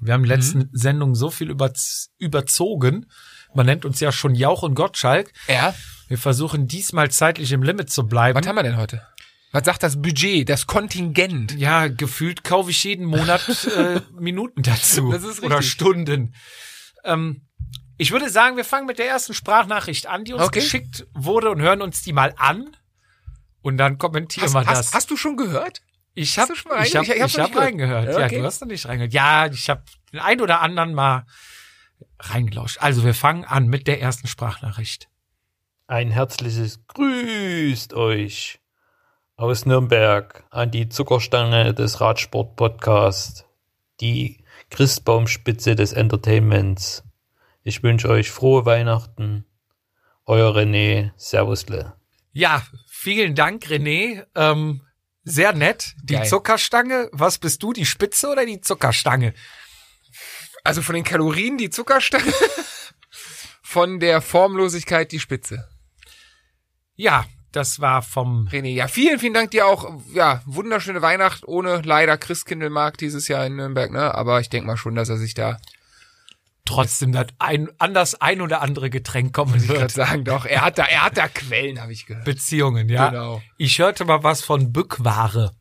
[0.00, 1.72] Wir haben in der letzten Sendung so viel über,
[2.18, 3.10] überzogen.
[3.54, 5.32] Man nennt uns ja schon Jauch und Gottschalk.
[5.48, 5.74] Ja.
[6.08, 8.38] Wir versuchen diesmal zeitlich im Limit zu bleiben.
[8.38, 9.06] Was haben wir denn heute?
[9.54, 11.52] Was sagt das Budget, das Kontingent?
[11.52, 15.12] Ja, gefühlt kaufe ich jeden Monat äh, Minuten dazu.
[15.12, 15.72] Das ist Oder richtig.
[15.72, 16.34] Stunden.
[17.04, 17.46] Ähm,
[17.96, 20.58] ich würde sagen, wir fangen mit der ersten Sprachnachricht an, die uns Okay.
[20.58, 22.76] geschickt wurde und hören uns die mal an.
[23.62, 24.78] Und dann kommentieren Hast, wir das.
[24.78, 25.80] hast, hast du schon gehört?
[26.14, 27.16] ich hast habe schon mal ich hab, reingehört?
[27.16, 28.06] Ich hab's ich noch hab nicht reingehört.
[28.06, 28.18] gehört.
[28.20, 28.38] Ja, Okay.
[28.40, 29.12] du hast noch nicht reingehört.
[29.12, 31.26] Ja, ich habe den ein oder anderen mal
[32.18, 32.78] reingelauscht.
[32.80, 35.08] Also wir fangen an mit der ersten Sprachnachricht.
[35.86, 38.58] Ein herzliches Grüßt euch
[39.36, 43.44] aus Nürnberg an die Zuckerstange des Radsport-Podcasts,
[44.00, 47.04] die Christbaumspitze des Entertainments.
[47.62, 49.44] Ich wünsche euch frohe Weihnachten.
[50.26, 51.94] Euer René, Servusle.
[52.32, 54.26] Ja, vielen Dank, René.
[54.34, 54.82] Ähm,
[55.24, 55.94] sehr nett.
[56.02, 56.26] Die Geil.
[56.26, 57.08] Zuckerstange.
[57.12, 59.34] Was bist du, die Spitze oder die Zuckerstange?
[60.62, 62.32] Also von den Kalorien die Zuckerstange,
[63.62, 65.68] von der Formlosigkeit die Spitze.
[66.96, 68.48] Ja, das war vom.
[68.48, 70.00] René, ja, vielen, vielen Dank dir auch.
[70.12, 74.14] Ja, wunderschöne Weihnacht ohne leider Christkindlmarkt dieses Jahr in Nürnberg, ne?
[74.14, 75.58] Aber ich denke mal schon, dass er sich da,
[76.66, 79.90] Trotzdem das ein, anders ein oder andere Getränk kommen ich würde wird.
[79.92, 82.24] sagen, doch, er hat da, er hat da Quellen, habe ich gehört.
[82.24, 83.10] Beziehungen, ja.
[83.10, 83.42] Genau.
[83.58, 85.54] Ich hörte mal was von Bückware.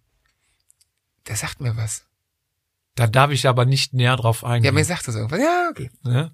[1.28, 2.06] Der sagt mir was.
[2.96, 4.74] Da darf ich aber nicht näher drauf Ja, eingehen.
[4.76, 5.42] mir sagt das irgendwas.
[5.42, 5.90] Ja, okay.
[6.04, 6.34] ne?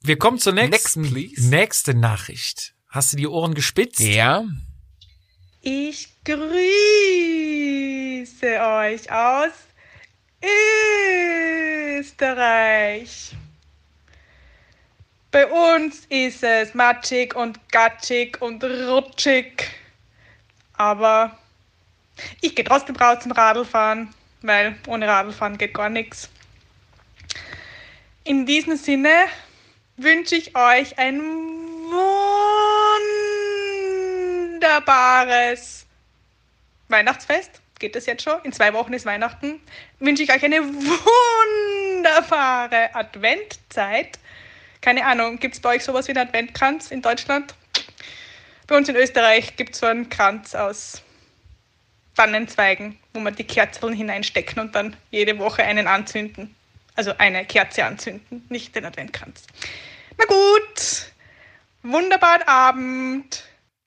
[0.00, 2.74] Wir kommen zur nächsten, Next, nächste Nachricht.
[2.96, 4.00] Hast du die Ohren gespitzt?
[4.00, 4.42] Ja.
[5.60, 6.56] Ich grüße
[8.42, 9.52] euch aus
[12.00, 13.36] Österreich.
[15.30, 19.68] Bei uns ist es matschig und gatschig und rutschig.
[20.72, 21.38] Aber
[22.40, 24.08] ich gehe trotzdem raus zum Radlfahren,
[24.40, 26.30] weil ohne Radlfahren geht gar nichts.
[28.24, 29.26] In diesem Sinne
[29.98, 32.35] wünsche ich euch ein wunderbares
[36.88, 37.60] Weihnachtsfest.
[37.78, 38.40] Geht das jetzt schon?
[38.42, 39.60] In zwei Wochen ist Weihnachten.
[39.98, 40.62] Wünsche ich euch eine
[41.94, 44.18] wunderbare Adventzeit.
[44.80, 47.54] Keine Ahnung, gibt es bei euch sowas wie einen Adventkranz in Deutschland?
[48.66, 51.02] Bei uns in Österreich gibt es so einen Kranz aus
[52.16, 56.54] Tannenzweigen, wo man die Kerzen hineinstecken und dann jede Woche einen anzünden.
[56.94, 59.42] Also eine Kerze anzünden, nicht den Adventkranz.
[60.16, 61.12] Na gut,
[61.82, 63.44] wunderbaren Abend.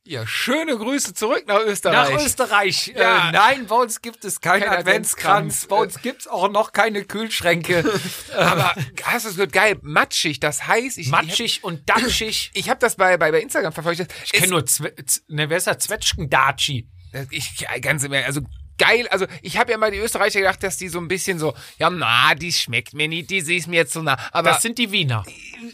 [0.09, 2.15] Ja, schöne Grüße zurück nach Österreich.
[2.15, 2.93] Nach Österreich.
[2.95, 3.29] Ja.
[3.29, 5.65] Äh, nein, bei uns gibt es keinen Kein Adventskranz.
[5.65, 5.67] Adventskranz.
[5.67, 7.83] Bei uns gibt es auch noch keine Kühlschränke.
[8.35, 9.53] Aber hast du es gehört?
[9.53, 10.39] Geil, matschig.
[10.39, 12.49] Das heißt, ich, Matschig und datschig.
[12.55, 14.07] ich, ich habe das bei, bei, bei Instagram verfolgt.
[14.23, 14.95] Ich kenne nur Zwe
[15.27, 15.77] ne, wer ist das?
[15.77, 16.89] Zwetschgendatschi.
[17.29, 18.41] Ich, ganz im also
[18.79, 21.53] geil, also ich habe ja mal die Österreicher gedacht, dass die so ein bisschen so,
[21.77, 24.17] ja, na, die schmeckt mir nicht, die ist mir jetzt so nah.
[24.31, 25.23] Aber Das sind die Wiener.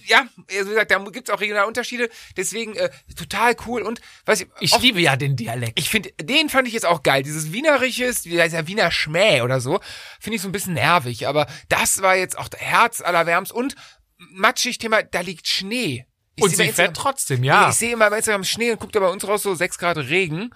[0.06, 2.10] ja, also wie gesagt, da gibt's auch regionale Unterschiede.
[2.36, 5.80] Deswegen äh, total cool und weiß ich, Ich oft- liebe ja den Dialekt.
[5.80, 7.24] ich finde, den fand ich jetzt auch geil.
[7.24, 9.80] Dieses Wienerisches, wie heißt ja Wiener Schmäh oder so,
[10.20, 11.28] finde ich so ein bisschen nervig.
[11.28, 13.76] Aber das war jetzt auch der Herz allerwärmst und
[14.18, 16.06] matschig Thema, da liegt Schnee.
[16.38, 17.70] Ich und sie fährt trotzdem, ja.
[17.70, 19.98] Ich sehe immer bei Instagram Schnee und guckt da bei uns raus so sechs Grad
[19.98, 20.50] Regen.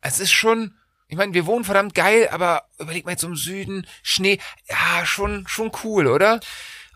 [0.00, 0.74] Es ist schon,
[1.08, 4.38] ich meine, wir wohnen verdammt geil, aber überleg mal jetzt im Süden, Schnee,
[4.68, 6.40] ja, schon, schon cool, oder?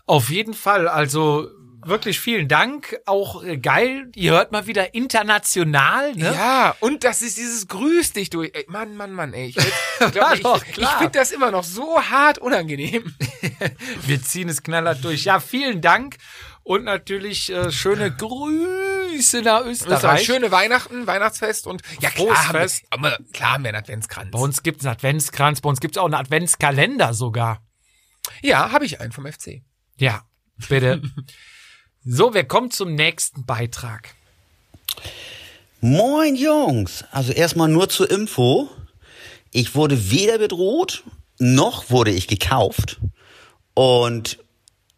[0.05, 0.87] Auf jeden Fall.
[0.87, 1.47] Also
[1.85, 2.99] wirklich vielen Dank.
[3.05, 4.11] Auch äh, geil.
[4.15, 6.33] Ihr hört mal wieder international, ne?
[6.33, 8.51] Ja, und das ist dieses Grüß dich durch.
[8.53, 9.47] Ey, Mann, Mann, Mann, ey.
[9.47, 9.57] Ich,
[9.99, 13.15] ich, glaub, ich, ich, finde das immer noch so hart unangenehm.
[14.05, 15.25] Wir ziehen es knallhart durch.
[15.25, 16.17] Ja, vielen Dank.
[16.63, 18.87] Und natürlich äh, schöne Grüße
[19.43, 19.95] nach Österreich.
[19.95, 20.25] Österreich.
[20.25, 22.83] Schöne Weihnachten, Weihnachtsfest und ja, Frohes klar, haben wir, Fest.
[22.89, 24.31] aber klar haben wir einen Adventskranz.
[24.31, 27.63] Bei uns gibt's einen Adventskranz, bei uns gibt's auch einen Adventskalender sogar.
[28.41, 29.61] Ja, habe ich einen vom FC.
[29.97, 30.23] Ja,
[30.69, 31.01] bitte.
[32.05, 34.15] so, wir kommen zum nächsten Beitrag.
[35.79, 38.69] Moin Jungs, also erstmal nur zur Info.
[39.51, 41.03] Ich wurde weder bedroht,
[41.39, 42.99] noch wurde ich gekauft.
[43.73, 44.37] Und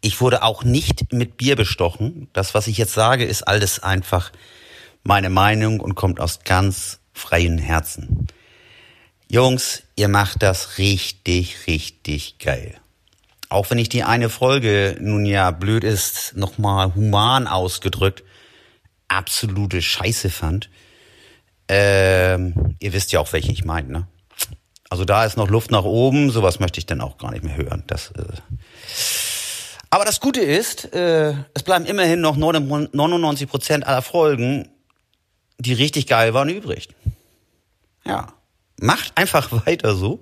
[0.04, 2.28] ich wurde auch nicht mit Bier bestochen.
[2.34, 4.32] Das, was ich jetzt sage, ist alles einfach
[5.02, 8.26] meine Meinung und kommt aus ganz freien Herzen.
[9.30, 12.74] Jungs, ihr macht das richtig, richtig geil.
[13.48, 18.24] Auch wenn ich die eine Folge nun ja blöd ist, nochmal human ausgedrückt,
[19.08, 20.68] absolute Scheiße fand.
[21.66, 24.08] Ähm, ihr wisst ja auch, welche ich meine, ne?
[24.90, 27.56] Also da ist noch Luft nach oben, sowas möchte ich dann auch gar nicht mehr
[27.56, 27.84] hören.
[27.86, 29.33] Das, äh
[29.94, 34.68] Aber das Gute ist, äh, es bleiben immerhin noch 99 Prozent aller Folgen,
[35.58, 36.88] die richtig geil waren, übrig.
[38.04, 38.34] Ja.
[38.80, 40.20] Macht einfach weiter so.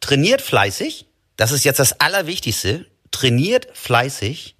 [0.00, 1.06] Trainiert fleißig.
[1.36, 2.86] Das ist jetzt das Allerwichtigste.
[3.10, 4.54] Trainiert fleißig,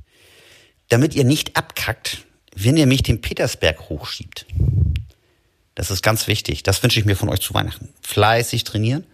[0.89, 2.27] damit ihr nicht abkackt,
[2.57, 4.47] wenn ihr mich den Petersberg hochschiebt.
[5.77, 6.65] Das ist ganz wichtig.
[6.65, 7.91] Das wünsche ich mir von euch zu Weihnachten.
[8.03, 9.07] Fleißig trainieren.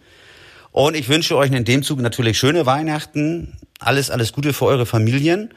[0.71, 3.58] Und ich wünsche euch in dem Zug natürlich schöne Weihnachten.
[3.79, 5.53] Alles, alles Gute für eure Familien.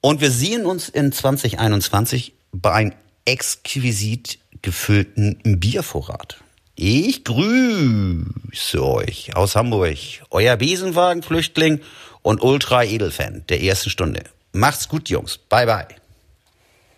[0.00, 2.92] Und wir sehen uns in 2021 bei einem
[3.24, 6.38] exquisit gefüllten Biervorrat.
[6.76, 9.96] Ich grüße euch aus Hamburg,
[10.30, 11.80] euer Besenwagenflüchtling
[12.22, 14.24] und Ultra-Edelfan der ersten Stunde.
[14.52, 15.38] Macht's gut, Jungs.
[15.38, 15.86] Bye, bye.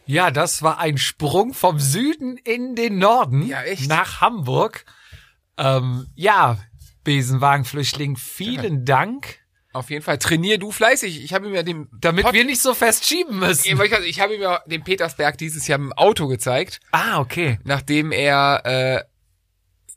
[0.07, 3.89] Ja, das war ein Sprung vom Süden in den Norden Ja, echt.
[3.89, 4.85] nach Hamburg.
[5.59, 6.59] Ähm, ja,
[7.05, 9.39] Besenwagenflüchtling, vielen Dank,
[9.77, 10.17] Auf jeden Fall.
[10.19, 11.23] Trainier du fleißig.
[11.23, 13.67] Ich habe ihm ja den damit Pod- wir nicht so fest schieben müssen.
[14.05, 17.59] Ich, habe ihm ja den Petersberg dieses Jahr im Auto gezeigt, Ah, okay.
[17.65, 19.05] nachdem er, äh,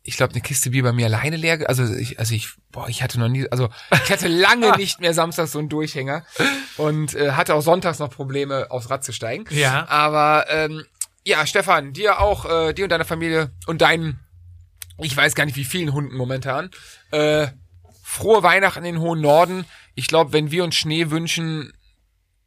[0.04, 3.04] ich glaube, eine Kiste Bier bei mir alleine leer, also ich, also ich, boah, ich
[3.04, 3.70] hatte noch nie, also
[4.04, 6.26] ich hatte lange nicht mehr samstags so einen Durchhänger
[6.78, 9.46] und äh, hatte auch sonntags noch Probleme, aufs Rad zu steigen.
[9.52, 9.88] Ja.
[9.88, 10.84] Aber ähm,
[11.26, 14.20] ja, Stefan, dir auch, äh, dir und deiner Familie und deinen,
[14.98, 16.70] ich weiß gar nicht wie vielen Hunden momentan,
[17.12, 17.48] äh,
[18.10, 19.66] frohe Weihnachten in den hohen Norden.
[19.94, 21.72] Ich glaube, wenn wir uns Schnee wünschen,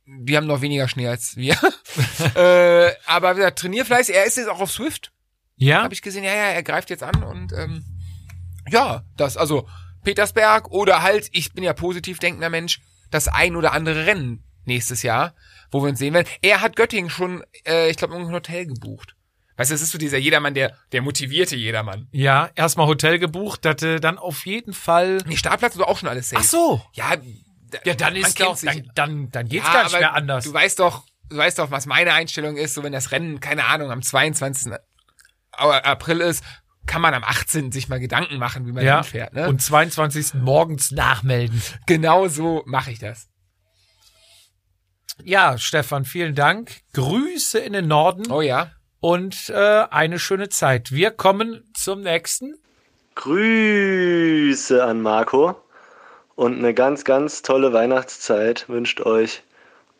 [0.05, 1.55] die haben noch weniger Schnee als wir.
[2.35, 5.12] äh, aber wie gesagt, Trainierfleiß, er ist jetzt auch auf Swift,
[5.57, 6.25] Ja, habe ich gesehen.
[6.25, 7.85] Ja, ja, er greift jetzt an und ähm,
[8.70, 9.68] ja, das, also
[10.03, 12.81] Petersberg oder halt, ich bin ja positiv denkender Mensch,
[13.12, 15.35] das ein oder andere Rennen nächstes Jahr,
[15.70, 16.29] wo wir uns sehen werden.
[16.42, 19.14] Er hat Göttingen schon, äh, ich glaube, ein Hotel gebucht.
[19.57, 22.09] Weißt du, das ist so dieser Jedermann, der, der motivierte Jedermann.
[22.12, 25.19] ja, erstmal Hotel gebucht, hatte dann auf jeden Fall.
[25.27, 26.43] Nee, Startplatz ist auch schon alles safe.
[26.43, 26.83] Ach so.
[26.95, 27.15] Ja,
[27.85, 30.45] Ja, dann ist doch, dann, dann, dann geht's Ja, gar nicht mehr anders.
[30.45, 33.67] Du weißt doch, du weißt doch, was meine Einstellung ist, so wenn das Rennen, keine
[33.67, 34.73] Ahnung, am 22.
[35.53, 36.43] April ist,
[36.87, 37.73] kann man am 18.
[37.73, 39.35] sich mal Gedanken machen, wie man ja, hinfährt.
[39.35, 39.49] Ne?
[39.49, 40.35] und 22.
[40.35, 41.62] morgens nachmelden.
[41.87, 43.29] genau so mache ich das.
[45.23, 46.81] Ja, Stefan, vielen Dank.
[46.95, 48.73] Grüße in den Norden Oh ja.
[49.03, 50.93] Und äh, eine schöne Zeit.
[50.93, 52.55] Wir kommen zum nächsten.
[53.17, 55.57] Grüße an Marco
[56.37, 59.43] und eine ganz, ganz tolle Weihnachtszeit wünscht euch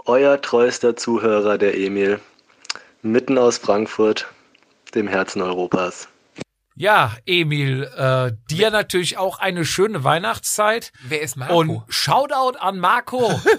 [0.07, 2.21] euer treuester Zuhörer, der Emil,
[3.03, 4.29] mitten aus Frankfurt,
[4.95, 6.09] dem Herzen Europas.
[6.75, 10.93] Ja, Emil, äh, dir natürlich auch eine schöne Weihnachtszeit.
[11.03, 11.59] Wer ist Marco?
[11.59, 13.41] Und Shoutout an Marco.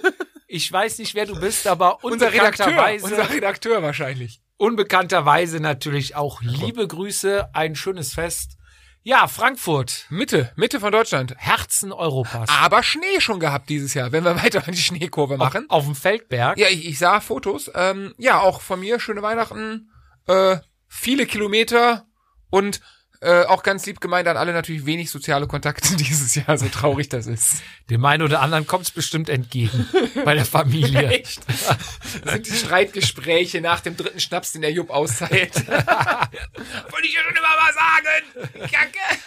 [0.45, 2.99] Ich weiß nicht, wer du bist, aber unser Redakteur.
[3.01, 4.42] Unser Redakteur wahrscheinlich.
[4.57, 8.57] Unbekannterweise natürlich auch liebe Grüße, ein schönes Fest.
[9.05, 11.35] Ja, Frankfurt, Mitte, Mitte von Deutschland.
[11.37, 12.49] Herzen Europas.
[12.49, 15.69] Aber Schnee schon gehabt dieses Jahr, wenn wir weiter die Schneekurve machen.
[15.69, 16.57] Auf dem Feldberg.
[16.57, 17.69] Ja, ich, ich sah Fotos.
[17.75, 19.91] Ähm, ja, auch von mir, schöne Weihnachten,
[20.27, 22.05] äh, viele Kilometer
[22.49, 22.79] und
[23.23, 27.07] äh, auch ganz lieb gemeint an alle natürlich wenig soziale Kontakte dieses Jahr, so traurig
[27.09, 27.63] das ist.
[27.89, 29.87] Dem einen oder anderen kommt's bestimmt entgegen
[30.25, 31.07] bei der Familie.
[31.09, 31.41] Echt?
[31.47, 35.55] Das sind die Streitgespräche nach dem dritten Schnaps, den der Jupp austeilt.
[35.67, 38.69] Wollte ich ja schon immer mal sagen.
[38.71, 39.21] Kacke.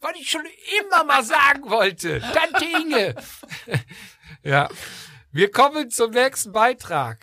[0.00, 0.46] Was ich schon
[0.80, 2.20] immer mal sagen wollte.
[2.20, 3.14] Tante Inge.
[4.42, 4.68] ja.
[5.30, 7.18] Wir kommen zum nächsten Beitrag.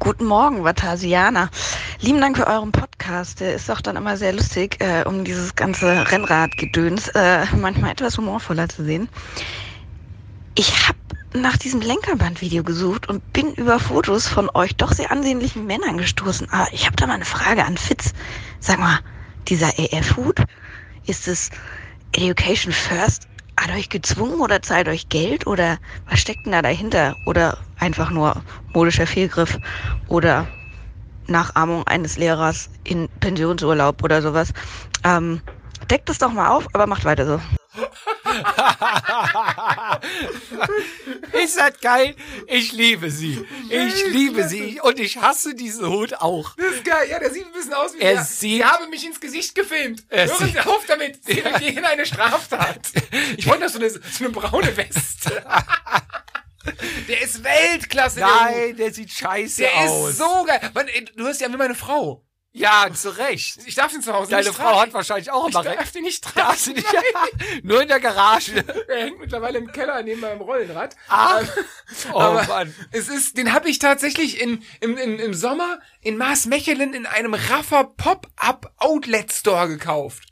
[0.00, 1.50] Guten Morgen, Vatasianer.
[2.00, 3.40] Lieben Dank für euren Podcast.
[3.40, 8.16] Der ist doch dann immer sehr lustig, äh, um dieses ganze Rennradgedöns äh, manchmal etwas
[8.16, 9.08] humorvoller zu sehen.
[10.54, 10.98] Ich habe
[11.34, 16.48] nach diesem Lenkerband-Video gesucht und bin über Fotos von euch doch sehr ansehnlichen Männern gestoßen.
[16.52, 18.12] Aber ich habe da mal eine Frage an Fitz.
[18.60, 19.00] Sag mal,
[19.48, 20.44] dieser AF-Hut,
[21.06, 21.50] ist es
[22.12, 23.26] Education First?
[23.58, 25.48] Hat euch gezwungen oder zahlt euch Geld?
[25.48, 27.16] Oder was steckt denn da dahinter?
[27.26, 29.58] Oder einfach nur modischer Fehlgriff?
[30.08, 30.46] Oder
[31.26, 34.52] Nachahmung eines Lehrers in Pensionsurlaub oder sowas?
[35.04, 35.40] Ähm,
[35.90, 37.40] deckt es doch mal auf, aber macht weiter so.
[41.32, 42.14] Ist das geil?
[42.46, 43.44] Ich liebe sie.
[43.70, 44.80] Ich liebe sie.
[44.82, 46.54] Und ich hasse diesen Hut auch.
[46.56, 47.08] Das ist geil.
[47.10, 48.24] Ja, der sieht ein bisschen aus wie Er der.
[48.24, 50.04] sieht- Sie haben mich ins Gesicht gefilmt.
[50.08, 51.24] Hören Sie auf damit.
[51.24, 52.80] Sie begehen eine Straftat.
[53.36, 55.44] Ich wollte doch so eine, so eine braune Weste.
[57.08, 58.16] Der ist Weltklasse.
[58.20, 58.26] der.
[58.28, 60.10] Nein, der sieht scheiße Der aus.
[60.10, 60.60] ist so geil.
[60.74, 62.24] Mann, ey, du hörst ja wie meine Frau.
[62.52, 63.58] Ja, zu Recht.
[63.66, 64.80] Ich darf ihn zu Hause Deine nicht Frau tragen.
[64.80, 65.94] hat wahrscheinlich auch Ich immer darf recht.
[65.94, 66.38] den nicht tragen.
[66.48, 66.86] Darf sie nicht.
[67.62, 68.64] Nur in der Garage.
[68.88, 70.96] Er hängt mittlerweile im Keller neben meinem Rollenrad.
[71.08, 71.40] Ah.
[72.12, 72.74] Oh Aber Mann.
[72.90, 77.34] es ist, den habe ich tatsächlich in, im, im, im Sommer in Maasmechelen in einem
[77.34, 80.24] Raffer Pop-Up Outlet Store gekauft.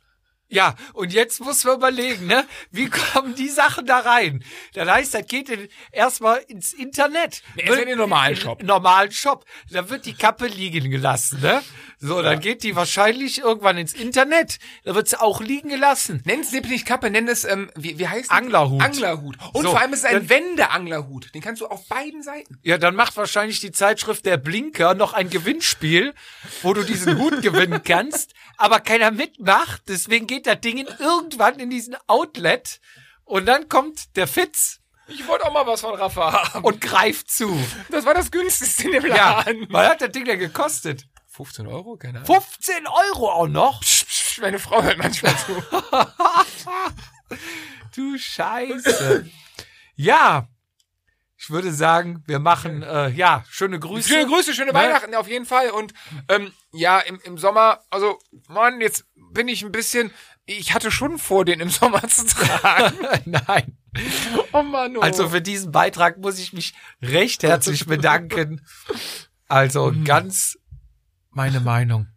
[0.49, 2.47] Ja, und jetzt muss man überlegen, ne?
[2.71, 4.45] Wie kommen die Sachen da rein?
[4.75, 7.43] Das heißt, das geht in, erstmal ins Internet.
[7.57, 8.63] Nee, ist in den normalen Shop.
[8.63, 9.45] Normalen Shop.
[9.71, 11.63] Da wird die Kappe liegen gelassen, ne?
[11.99, 14.59] So, dann geht die wahrscheinlich irgendwann ins Internet.
[14.85, 16.21] Da wird sie auch liegen gelassen.
[16.27, 18.83] Nenn es nicht Kappe, nenn es, ähm, wie, wie heißt Anglerhut.
[18.83, 19.37] Anglerhut.
[19.55, 21.35] Und So, vor allem ist es ein Wendeanglerhut.
[21.35, 22.59] Den kannst du auf beiden Seiten.
[22.63, 26.13] Ja, dann macht wahrscheinlich die Zeitschrift Der Blinker noch ein Gewinnspiel,
[26.63, 29.83] wo du diesen Hut gewinnen kannst, aber keiner mitmacht.
[29.89, 32.81] Deswegen geht das Ding in irgendwann in diesen Outlet
[33.25, 36.65] und dann kommt der Fitz Ich wollte auch mal was von Rafa haben.
[36.65, 37.59] und greift zu.
[37.91, 39.67] das war das günstigste in dem Ja, Laden.
[39.71, 41.07] was hat das Ding denn gekostet?
[41.37, 41.97] 15 Euro?
[41.97, 42.27] Keine Ahnung.
[42.43, 43.81] 15 Euro auch noch?
[43.83, 45.63] Psch, psch, Meine Frau hört manchmal zu.
[47.95, 49.29] Du Scheiße.
[49.95, 50.49] ja,
[51.39, 54.09] ich würde sagen, wir machen, äh, ja, schöne Grüße.
[54.09, 54.79] Schöne Grüße, schöne Ne?
[54.79, 55.71] Weihnachten auf jeden Fall.
[55.71, 55.93] Und
[56.29, 58.19] ähm, ja, im, im Sommer, also
[58.49, 60.11] Mann, jetzt bin ich ein bisschen.
[60.45, 62.97] Ich hatte schon vor, den im Sommer zu tragen.
[63.25, 63.77] Nein.
[64.53, 65.01] oh Mann, oh.
[65.01, 68.65] Also für diesen Beitrag muss ich mich recht herzlich bedanken.
[69.49, 70.05] Also Mhm.
[70.05, 70.59] ganz
[71.37, 72.09] meine Meinung.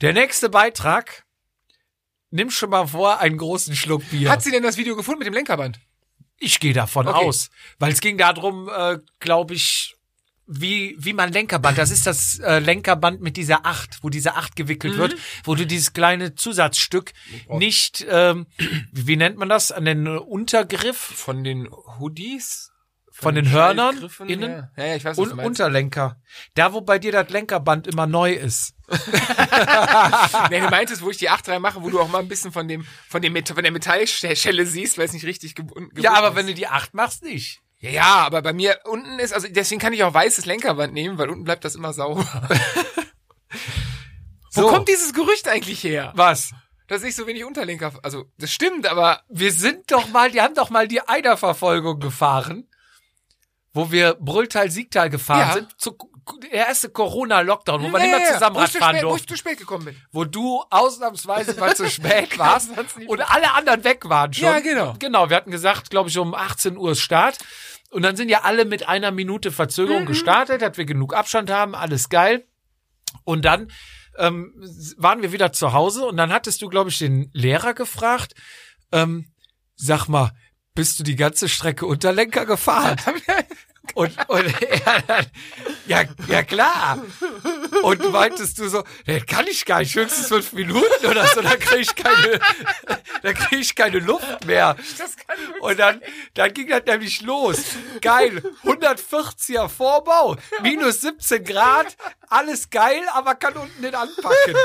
[0.00, 1.24] Der nächste Beitrag.
[2.30, 4.30] Nimm schon mal vor, einen großen Schluck Bier.
[4.30, 5.80] Hat sie denn das Video gefunden mit dem Lenkerband?
[6.38, 7.16] ich gehe davon Okay.
[7.16, 7.48] aus.
[7.78, 9.94] Weil es ging darum, äh, glaube ich,
[10.46, 14.54] wie, wie man Lenkerband, das ist das äh, Lenkerband mit dieser Acht, wo diese Acht
[14.54, 14.98] gewickelt Mhm.
[14.98, 17.14] wird, wo du dieses kleine Zusatzstück
[17.48, 18.46] nicht, ähm,
[18.92, 22.70] wie nennt man das, an den Untergriff Von den Hoodies?
[23.18, 25.32] Von den Hörnern innen Ja, ja, ja ich weiß, und.
[25.32, 26.20] Unterlenker.
[26.54, 28.74] Da, wo bei dir das Lenkerband immer neu ist.
[30.50, 32.68] nee, du meintest, wo ich die 8 mache, wo du auch mal ein bisschen von
[32.68, 36.36] dem, von dem von der Metallschelle siehst, weil es nicht richtig gebunden Ja, aber ist.
[36.36, 37.60] wenn du die Acht machst, nicht.
[37.78, 41.18] Ja, ja, aber bei mir unten ist, also deswegen kann ich auch weißes Lenkerband nehmen,
[41.18, 42.24] weil unten bleibt das immer sauber.
[44.54, 44.68] Wo So.
[44.68, 46.12] kommt dieses Gerücht eigentlich her?
[46.16, 46.52] Was?
[46.88, 50.54] Dass ich so wenig Unterlenker, also das stimmt, aber Wir sind doch mal, die haben
[50.54, 52.68] doch mal die Eiderverfolgung gefahren,
[53.76, 55.52] wo wir Brülltal Siegtal gefahren Ja.
[55.54, 55.80] sind.
[55.80, 55.96] Zu,
[56.42, 58.32] der erste Corona-Lockdown, wo wir ja.
[58.32, 59.28] zusammen wo ich Rad zu fahren spät, wo ich durften.
[59.28, 59.96] zu spät gekommen bin.
[60.10, 62.70] Wo du ausnahmsweise mal zu spät warst
[63.06, 64.44] und alle anderen weg waren schon.
[64.44, 64.94] Ja, genau.
[64.98, 67.38] Genau, wir hatten gesagt, glaube ich, um 18 Uhr ist Start.
[67.90, 70.06] Und dann sind ja alle mit einer Minute Verzögerung Mhm.
[70.06, 72.44] gestartet, dass wir genug Abstand haben, alles geil.
[73.24, 73.70] Und dann
[74.18, 74.52] ähm,
[74.96, 78.34] waren wir wieder zu Hause und dann hattest du, glaube ich, den Lehrer gefragt,
[78.90, 79.26] ähm,
[79.76, 80.32] sag mal,
[80.74, 82.96] bist du die ganze Strecke Unterlenker gefahren?
[83.94, 85.26] Und, und er dann,
[85.86, 87.02] ja, ja klar.
[87.82, 91.58] Und meintest du so, nee, kann ich gar nicht, höchstens fünf Minuten oder so, dann
[91.58, 92.40] krieg ich keine,
[93.22, 94.76] dann krieg ich keine Luft mehr.
[94.98, 96.02] Das kann wirklich Und dann,
[96.34, 97.58] dann ging das nämlich los.
[98.00, 98.42] Geil.
[98.64, 101.96] 140er Vorbau, minus 17 Grad,
[102.28, 104.56] alles geil, aber kann unten nicht anpacken.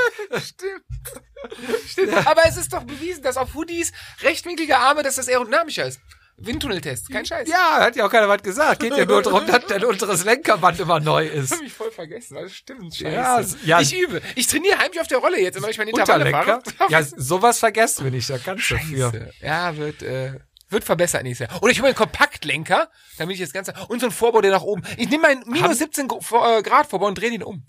[0.42, 2.26] Stimmt.
[2.26, 6.00] Aber es ist doch bewiesen, dass auf Hoodies rechtwinklige Arme, dass das aerodynamischer ist.
[6.46, 7.48] Windtunneltest, kein Scheiß.
[7.48, 8.80] Ja, hat ja auch keiner was gesagt.
[8.80, 11.52] Geht ja nur darum, dass dein unteres Lenkerband immer neu ist.
[11.52, 12.94] Hab ich voll vergessen, das stimmt.
[12.94, 13.58] Scheiße.
[13.64, 13.80] Ja, ja.
[13.80, 14.20] ich übe.
[14.34, 16.62] Ich trainiere heimlich auf der Rolle jetzt, immer wenn ich meine Intervalle fahre.
[16.88, 18.76] Ja, sowas vergessen wir nicht, da kannst du.
[18.76, 19.30] Scheiße.
[19.40, 21.62] Ja, wird, äh, wird verbessert nächstes Jahr.
[21.62, 24.62] Oder ich hole einen Kompaktlenker, damit ich das Ganze, und so einen Vorbau, der nach
[24.62, 24.82] oben.
[24.96, 27.66] Ich nehme meinen minus Haben- 17 Gro- Vor- äh, Grad Vorbau und drehe den um.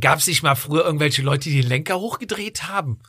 [0.00, 3.00] Gab es nicht mal früher irgendwelche Leute, die den Lenker hochgedreht haben?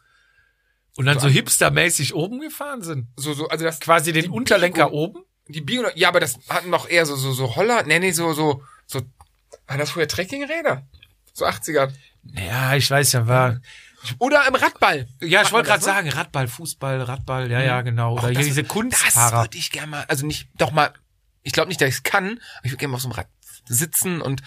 [1.00, 3.08] Und dann so hipstermäßig oben gefahren sind?
[3.16, 5.00] So, so, also das, Quasi den Unterlenker Biegung.
[5.00, 5.24] oben?
[5.48, 8.34] die Bio, ja, aber das hatten noch eher so, so, so Holler, nee, nee, so,
[8.34, 9.02] so, so,
[9.66, 10.86] waren das früher Trekkingräder?
[11.34, 11.92] So 80er.
[12.36, 13.60] Ja, ich weiß ja, war.
[14.20, 15.08] Oder im Radball.
[15.22, 15.94] Ja, ich wollte gerade das, ne?
[15.94, 18.14] sagen, Radball, Fußball, Radball, ja, ja, genau.
[18.14, 19.44] Oder hier das- diese Das Kunstfahrer.
[19.46, 20.94] würde ich gerne mal, also nicht, doch mal,
[21.44, 22.26] ich glaube nicht, dass ich es kann,
[22.58, 23.28] aber ich würde gerne mal auf so einem Rad
[23.66, 24.42] sitzen und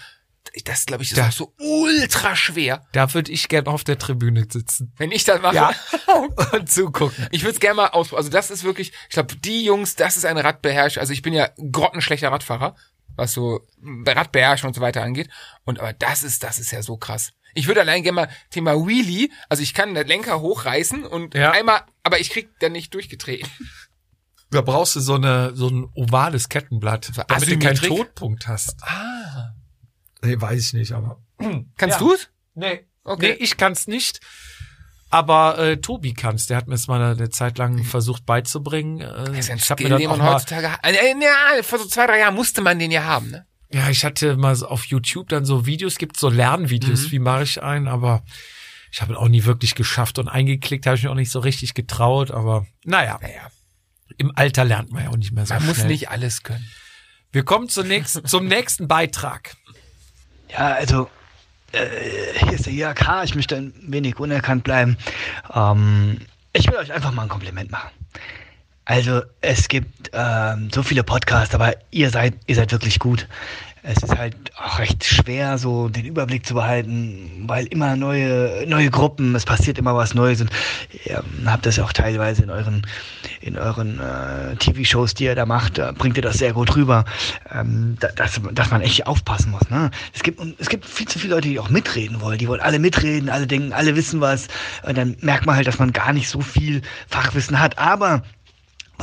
[0.65, 1.27] das, glaube ich, ist Ja.
[1.27, 4.93] auch so ultra schwer, Da würde ich gern auf der Tribüne sitzen.
[4.97, 5.55] wenn ich das mache.
[5.55, 5.73] Ja.
[6.53, 7.27] Und zugucken.
[7.31, 8.17] Ich würde es gerne mal ausprobieren.
[8.25, 11.01] Also das ist wirklich, ich glaube, die Jungs, das ist eine Radbeherrschung.
[11.01, 12.75] Also ich bin ja grottenschlechter Radfahrer,
[13.15, 13.61] was so
[14.05, 15.29] Radbeherrschung und so weiter angeht.
[15.65, 17.31] Und aber das ist, das ist ja so krass.
[17.55, 21.51] Ich würde allein gerne mal Thema Wheelie, also ich kann den Lenker hochreißen und Ja.
[21.51, 23.47] einmal, aber ich krieg dann nicht durchgetreten.
[24.49, 27.75] Da brauchst du so eine so ein ovales Kettenblatt, damit du keinen?
[27.75, 28.75] Todpunkt hast.
[28.83, 29.22] Ah.
[30.23, 31.21] Nee, weiß ich nicht, aber.
[31.77, 32.05] Kannst Ja.
[32.05, 32.29] du's?
[32.55, 32.85] Nee.
[33.03, 33.29] Okay.
[33.37, 34.19] Nee, ich kann's nicht.
[35.09, 36.47] Aber äh, Tobi kann's.
[36.47, 39.01] Der hat mir es mal eine Zeit lang versucht beizubringen.
[39.01, 40.79] Äh, Das ist ein ich hab Skill, mir den dann auch man mal, heutzutage hat.
[40.85, 43.45] Äh, äh, ja, vor so zwei, drei Jahren musste man den ja haben, ne?
[43.71, 47.43] Ja, ich hatte mal so auf YouTube dann so Videos, gibt so Lernvideos, wie mache
[47.43, 48.23] ich einen, aber
[48.91, 51.73] ich habe auch nie wirklich geschafft und eingeklickt habe ich mir auch nicht so richtig
[51.73, 53.49] getraut, aber naja, Naja,
[54.17, 55.87] im Alter lernt man ja auch nicht mehr so man muss schnell.
[55.87, 56.63] nicht alles können.
[57.31, 59.55] Wir kommen zunächst zum nächsten Beitrag.
[60.53, 61.09] Ja, also
[61.71, 61.87] äh,
[62.39, 64.97] hier ist der IHK, ich möchte ein wenig unerkannt bleiben.
[65.53, 66.19] Ähm,
[66.53, 67.89] ich will euch einfach mal ein Kompliment machen.
[68.85, 73.27] Also es gibt ähm, so viele Podcasts, aber ihr seid, ihr seid wirklich gut.
[73.85, 78.89] Es ist halt auch recht schwer, so den Überblick zu behalten, weil immer neue, neue
[78.89, 80.49] Gruppen, es passiert immer was Neues und
[81.03, 82.87] ihr habt das auch teilweise in euren,
[83.41, 87.03] in euren äh, TV-Shows, die ihr da macht, da bringt ihr das sehr gut rüber,
[87.53, 89.69] ähm, da, dass, dass man echt aufpassen muss.
[89.69, 89.91] Ne?
[90.13, 92.37] Es, gibt, es gibt viel zu viele Leute, die auch mitreden wollen.
[92.37, 94.47] Die wollen alle mitreden, alle denken, alle wissen was.
[94.83, 97.77] Und dann merkt man halt, dass man gar nicht so viel Fachwissen hat.
[97.77, 98.23] Aber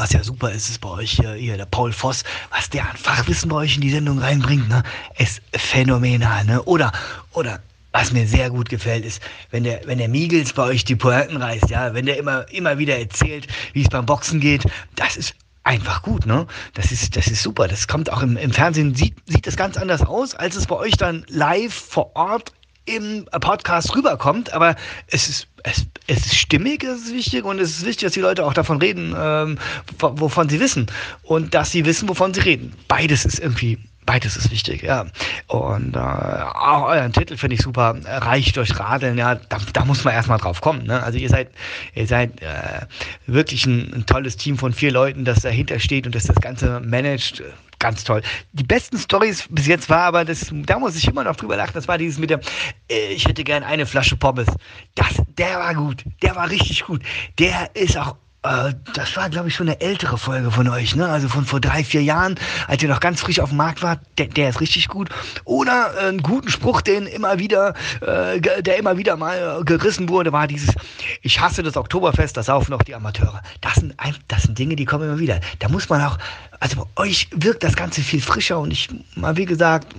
[0.01, 2.97] was ja super ist, ist bei euch hier, hier der Paul Voss, was der an
[2.97, 4.83] Fachwissen bei euch in die Sendung reinbringt, ne,
[5.19, 6.63] ist phänomenal, ne?
[6.63, 6.91] Oder,
[7.33, 7.61] oder
[7.93, 9.21] was mir sehr gut gefällt, ist,
[9.51, 12.79] wenn der, wenn der Miegels bei euch die Pointen reißt, ja, wenn der immer, immer
[12.79, 15.35] wieder erzählt, wie es beim Boxen geht, das ist
[15.65, 16.47] einfach gut, ne?
[16.73, 17.69] Das ist, das ist super.
[17.69, 20.77] Das kommt auch im, im Fernsehen, sieht, sieht das ganz anders aus, als es bei
[20.77, 22.55] euch dann live vor Ort
[22.97, 24.77] im Podcast rüberkommt, aber
[25.09, 28.21] es ist, es, es ist stimmig, das ist wichtig und es ist wichtig, dass die
[28.21, 29.59] Leute auch davon reden, ähm,
[29.99, 30.87] wo- wovon sie wissen
[31.23, 32.73] und dass sie wissen, wovon sie reden.
[32.89, 35.07] Beides ist irgendwie, beides ist wichtig, ja.
[35.47, 40.03] Und äh, auch euren Titel finde ich super, reich durch Radeln, ja, da, da muss
[40.05, 41.03] man erstmal drauf kommen, ne?
[41.03, 41.51] Also ihr seid,
[41.95, 42.87] ihr seid äh,
[43.27, 46.81] wirklich ein, ein tolles Team von vier Leuten, das dahinter steht und das das Ganze
[46.81, 47.43] managt
[47.81, 48.23] ganz toll.
[48.53, 51.73] Die besten Stories bis jetzt war aber, das, da muss ich immer noch drüber lachen,
[51.75, 52.41] das war dieses mit dem,
[52.89, 54.47] äh, ich hätte gern eine Flasche Pommes.
[54.95, 57.03] Das, der war gut, der war richtig gut.
[57.39, 61.07] Der ist auch, das war glaube ich schon eine ältere Folge von euch, ne?
[61.07, 62.37] Also von vor drei, vier Jahren,
[62.69, 65.11] als ihr noch ganz frisch auf dem Markt wart, der, der ist richtig gut.
[65.45, 70.09] Oder äh, einen guten Spruch, den immer wieder, äh, der immer wieder mal äh, gerissen
[70.09, 70.75] wurde, war dieses,
[71.21, 73.43] ich hasse das Oktoberfest, das saufen auch die Amateure.
[73.61, 73.95] Das sind,
[74.29, 75.41] das sind Dinge, die kommen immer wieder.
[75.59, 76.17] Da muss man auch,
[76.61, 79.95] also bei euch wirkt das Ganze viel frischer und ich, mal wie gesagt,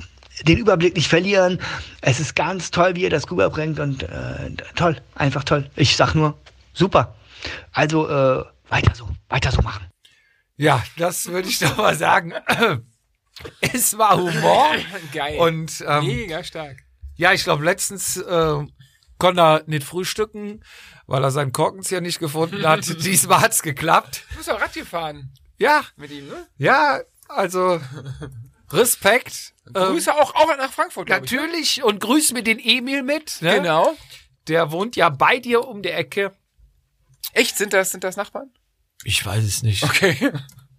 [0.48, 1.60] den Überblick nicht verlieren.
[2.02, 5.70] Es ist ganz toll, wie ihr das rüberbringt und äh, toll, einfach toll.
[5.76, 6.36] Ich sag nur,
[6.74, 7.14] super.
[7.72, 9.86] Also äh, weiter so, weiter so machen.
[10.58, 12.34] Ja, das würde ich doch mal sagen.
[13.62, 14.68] Es war Humor.
[15.14, 15.40] Geil.
[15.40, 16.78] Und ähm, Mega stark.
[17.16, 18.56] ja, ich glaube, letztens äh,
[19.18, 20.64] konnte er nicht frühstücken,
[21.08, 22.86] weil er seinen Korkenzieher nicht gefunden hat.
[23.04, 24.26] Diesmal hat's geklappt.
[24.32, 26.46] Du bist auch Rad gefahren Ja, mit ihm, ne?
[26.58, 27.82] ja, also
[28.72, 29.54] Respekt.
[29.68, 31.38] Ähm, Grüße auch, auch nach Frankfurt, glaub ich, ne?
[31.38, 33.42] natürlich und grüß mir den Emil mit.
[33.42, 33.56] Ne?
[33.56, 33.96] Genau.
[34.48, 36.34] Der wohnt ja bei dir um der Ecke.
[37.34, 37.58] Echt?
[37.58, 38.52] Sind das, sind das Nachbarn?
[39.04, 39.84] Ich weiß es nicht.
[39.84, 40.32] Okay.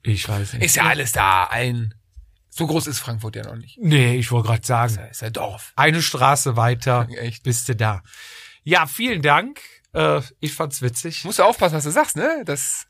[0.02, 0.64] Ich weiß nicht.
[0.64, 1.44] Ist ja alles da.
[1.44, 1.94] Ein,
[2.50, 3.78] so groß ist Frankfurt ja noch nicht.
[3.80, 4.92] nee, ich wollte gerade sagen.
[4.92, 5.72] Ist ja, ist ja Dorf.
[5.76, 7.42] Eine Straße weiter Echt.
[7.44, 8.02] bist du da.
[8.64, 9.60] Ja, vielen Dank.
[9.94, 11.24] Äh, ich fand's witzig.
[11.24, 12.42] Musst du aufpassen, was du sagst, ne?
[12.44, 12.86] Das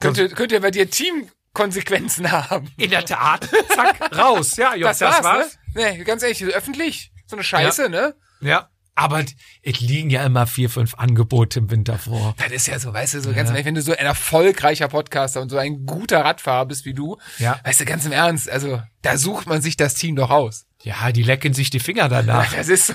[0.00, 2.70] könnte, könnte bei dir Teamkonsequenzen haben.
[2.76, 3.48] In der Tat.
[3.74, 4.56] Zack, raus.
[4.56, 5.92] Ja, Jungs, Das, war's, ne?
[5.96, 7.12] Nee, ganz ehrlich, öffentlich.
[7.26, 8.14] So eine Scheiße, ne?
[8.40, 8.70] Ja.
[8.94, 9.24] Aber
[9.62, 12.34] es liegen ja immer vier, fünf Angebote im Winter vor.
[12.38, 15.40] Das ist ja so, weißt du, so ganz ehrlich, wenn du so ein erfolgreicher Podcaster
[15.40, 17.58] und so ein guter Radfahrer bist wie du, Ja.
[17.64, 20.66] weißt du, ganz im Ernst, also da sucht man sich das Team doch aus.
[20.82, 22.52] Ja, die lecken sich die Finger danach.
[22.56, 22.94] Das ist so.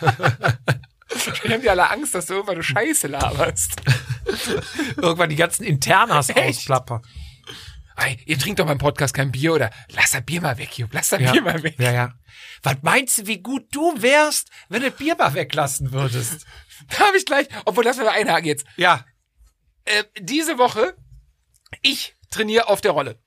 [0.00, 3.76] Dann haben die alle Angst, dass du irgendwann eine Scheiße laberst.
[4.96, 7.02] Irgendwann die ganzen Internas ausplappern.
[7.96, 10.92] Ey, ihr trinkt doch beim Podcast kein Bier oder lass das Bier mal weg, Jupp,
[10.92, 11.32] lass das Ja.
[11.32, 11.74] Bier mal weg.
[11.78, 12.14] ja, ja.
[12.62, 16.46] Was meinst du, wie gut du wärst, wenn du das Bier mal weglassen würdest?
[16.90, 18.66] Da habe ich gleich, obwohl das wir mal einhaken jetzt.
[18.76, 19.04] Ja.
[19.84, 20.96] Äh, diese Woche,
[21.82, 23.20] ich trainiere auf der Rolle.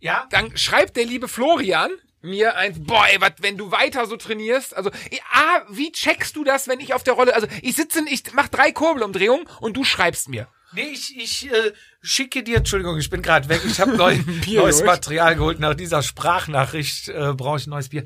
[0.00, 0.26] Ja?
[0.30, 1.90] Dann schreibt der liebe Florian
[2.24, 6.34] mir ein, boah, ey, wat, wenn du weiter so trainierst, also, eh, ah, wie checkst
[6.36, 9.76] du das, wenn ich auf der Rolle, also, ich sitze, ich mach drei Kurbelumdrehungen und
[9.76, 10.48] du schreibst mir.
[10.72, 11.72] Nee, ich, ich äh,
[12.02, 13.60] schicke dir, Entschuldigung, ich bin gerade weg.
[13.64, 14.86] Ich habe neu, neues durch.
[14.86, 15.60] Material geholt.
[15.60, 18.04] Nach dieser Sprachnachricht äh, brauche ich ein neues Bier.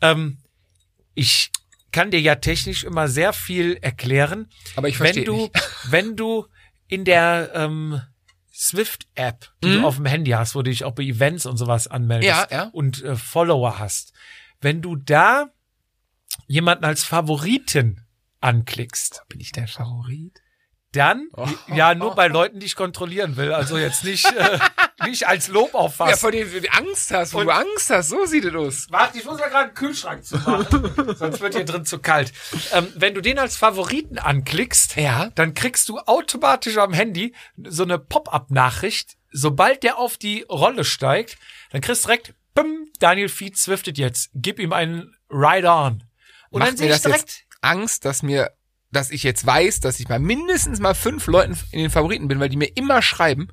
[0.00, 0.38] Ähm,
[1.14, 1.52] ich
[1.92, 4.50] kann dir ja technisch immer sehr viel erklären.
[4.74, 5.52] Aber ich wenn verstehe du, nicht.
[5.90, 6.46] wenn du
[6.88, 8.00] in der ähm,
[8.62, 11.88] Swift-App, die du auf dem Handy hast, wo du dich auch bei Events und sowas
[11.88, 12.46] anmeldest Mhm.
[12.50, 12.70] Ja, ja.
[12.72, 14.12] und äh, Follower hast,
[14.60, 15.46] wenn du da
[16.46, 18.06] jemanden als Favoriten
[18.40, 20.41] anklickst, Bin ich der Favorit?
[20.92, 21.46] Dann, Oh.
[21.74, 23.52] ja, nur bei Leuten, die ich kontrollieren will.
[23.52, 24.58] Also jetzt nicht, äh,
[25.06, 26.18] nicht als Lob Ja, auffassen.
[26.20, 28.86] vor dem du Angst hast, wo Und- du Angst hast, so sieht es aus.
[28.90, 31.14] Warte, ich muss mal gerade einen Kühlschrank zu machen.
[31.16, 32.32] Sonst wird hier drin zu kalt.
[32.72, 35.30] Ähm, wenn du den als Favoriten anklickst, Ja.
[35.34, 37.34] dann kriegst du automatisch am Handy
[37.66, 39.16] so eine Pop-up-Nachricht.
[39.30, 41.38] Sobald der auf die Rolle steigt,
[41.70, 44.28] dann kriegst du direkt Bim, Daniel Fied zwiftet jetzt.
[44.34, 46.04] Gib ihm einen Ride on.
[46.50, 48.50] Und Macht dann sehe ich das direkt, Angst, dass mir,
[48.92, 52.38] dass ich jetzt weiß, dass ich bei mindestens mal fünf Leuten in den Favoriten bin,
[52.40, 53.48] weil die mir immer schreiben.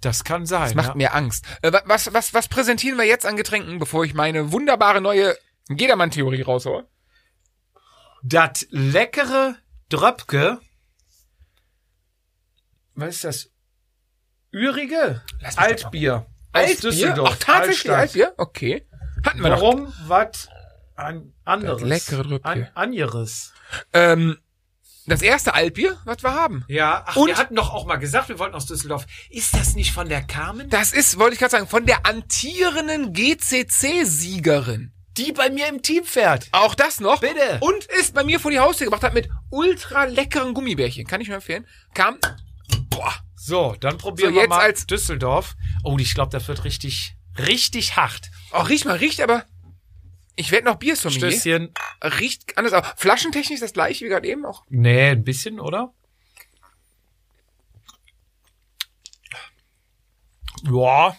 [0.00, 0.64] das kann sein.
[0.64, 0.94] Das macht ja.
[0.96, 1.44] mir Angst.
[1.62, 5.36] Äh, wa- was, was, was präsentieren wir jetzt an Getränken, bevor ich meine wunderbare neue
[5.68, 6.88] Jedermann-Theorie raushole?
[8.22, 9.56] Das leckere
[9.88, 10.58] Dröpke.
[12.94, 13.50] Was ist das?
[14.52, 16.14] Ürige mich Altbier.
[16.52, 16.76] Aus Altbier?
[16.90, 17.30] Düsseldorf.
[17.32, 17.98] Ach, tatsächlich Altstadt.
[18.00, 18.34] Altbier?
[18.36, 18.86] Okay.
[19.24, 19.50] Hatten wir.
[19.50, 20.48] Warum was
[21.00, 21.80] an anderes?
[21.80, 22.48] Das leckere Dröpke.
[22.48, 23.52] An, anderes.
[23.92, 24.38] Ähm,
[25.06, 26.64] das erste Altbier, was wir haben.
[26.68, 29.06] Ja, ach, Und- wir hatten doch auch mal gesagt, wir wollten aus Düsseldorf.
[29.30, 30.68] Ist das nicht von der Carmen?
[30.70, 34.92] Das ist, wollte ich gerade sagen, von der antierenden GCC-Siegerin.
[35.16, 36.46] Die bei mir im Team fährt.
[36.52, 37.20] Auch das noch.
[37.20, 37.58] Bitte.
[37.60, 41.04] Und ist bei mir vor die Haustür gebracht hat mit ultra leckeren Gummibärchen.
[41.06, 41.66] Kann ich nur empfehlen.
[41.94, 42.18] Kam,
[42.88, 45.56] boah, So, dann probieren So, wir jetzt mal als- Düsseldorf.
[45.82, 48.30] Oh, ich glaube, das wird richtig, richtig hart.
[48.52, 49.44] auch riecht mal, riecht aber,
[50.36, 51.30] ich werde noch Biersommelier.
[51.32, 51.74] Stößchen.
[52.02, 54.64] Riecht anders, aber flaschentechnisch das gleiche wie gerade eben auch.
[54.68, 55.92] Nee, ein bisschen, oder?
[60.64, 61.16] Ja,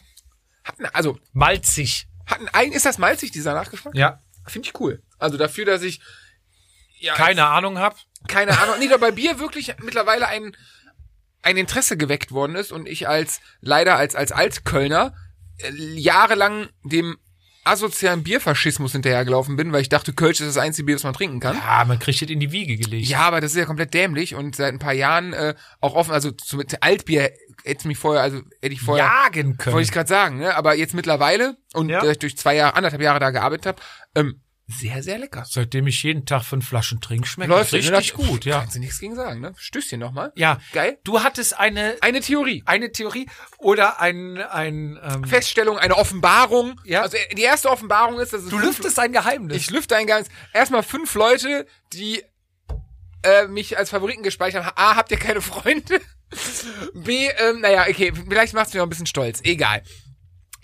[0.63, 2.07] Hat ein, also, malzig.
[2.27, 3.95] hat ein, ein, ist das malzig, dieser Nachgeschmack?
[3.95, 4.21] Ja.
[4.47, 5.01] Finde ich cool.
[5.17, 6.01] Also dafür, dass ich,
[6.99, 7.97] ja, Keine Ahnung hab.
[8.27, 10.55] keine Ahnung, nee, da bei Bier wirklich mittlerweile ein,
[11.41, 15.15] ein Interesse geweckt worden ist und ich als, leider als, als Altkölner,
[15.57, 17.17] äh, jahrelang dem
[17.63, 21.39] asozialen Bierfaschismus hinterhergelaufen bin, weil ich dachte, Kölsch ist das einzige Bier, das man trinken
[21.39, 21.55] kann.
[21.57, 23.07] Ja, man kriegt das in die Wiege gelegt.
[23.07, 26.11] Ja, aber das ist ja komplett dämlich und seit ein paar Jahren äh, auch offen,
[26.11, 27.31] also zu, mit Altbier
[27.63, 29.75] hätte mich vorher, also hätte ich vorher, jagen können.
[29.75, 30.55] wollte ich gerade sagen, ne?
[30.55, 32.01] aber jetzt mittlerweile und Ja.
[32.01, 33.81] durch zwei Jahre, anderthalb Jahre da gearbeitet habe,
[34.15, 34.41] ähm,
[34.71, 35.43] sehr, sehr lecker.
[35.47, 38.59] Seitdem ich jeden Tag fünf Flaschen trinke, schmeckt Läuft richtig Das- gut, ja.
[38.61, 39.53] Kannst du nichts gegen sagen, ne?
[39.57, 40.31] Stößchen nochmal.
[40.35, 40.97] Ja, Geil.
[41.03, 42.63] du hattest eine, Eine Theorie.
[42.65, 46.79] eine Theorie oder ein, ein, ähm, Feststellung, eine Offenbarung.
[46.83, 47.01] Ja.
[47.03, 49.57] Also äh, die erste Offenbarung ist, dass es du lüftest ein Geheimnis.
[49.57, 50.27] Ich lüfte ein ganz.
[50.53, 52.23] Erstmal fünf Leute, die
[53.23, 54.77] äh, mich als Favoriten gespeichert haben.
[54.77, 56.01] A, habt ihr keine Freunde?
[56.93, 59.41] B, ähm, naja, okay, vielleicht macht's mir noch ein bisschen stolz.
[59.43, 59.83] Egal.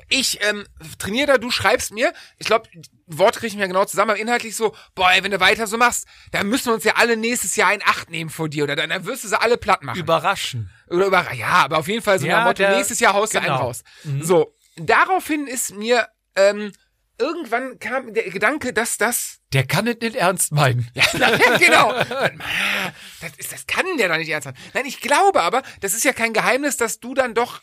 [0.10, 0.66] Ich ähm,
[0.99, 2.14] trainiere da, du schreibst mir.
[2.38, 2.70] Ich glaube,
[3.08, 5.78] Worte kriege ich mir genau zusammen, aber inhaltlich so, boah, ey, wenn du weiter so
[5.78, 8.76] machst, dann müssen wir uns ja alle nächstes Jahr in Acht nehmen vor dir oder
[8.76, 9.99] dann, dann wirst du sie alle platt machen.
[9.99, 10.70] Überraschen.
[10.89, 13.34] Oder über, ja, aber auf jeden Fall so Ja, nach Motto, der- nächstes Jahr haust
[13.34, 13.60] du einen genau.
[13.60, 13.84] raus.
[14.22, 16.72] So, daraufhin ist mir, ähm,
[17.20, 20.89] irgendwann kam der Gedanke, dass das, Der kann es nicht ernst meinen.
[20.93, 21.03] ja,
[21.60, 21.91] genau,
[23.22, 24.58] das, ist, das kann der doch nicht ernst machen.
[24.74, 27.62] Nein, ich glaube aber, das ist ja kein Geheimnis, dass du dann doch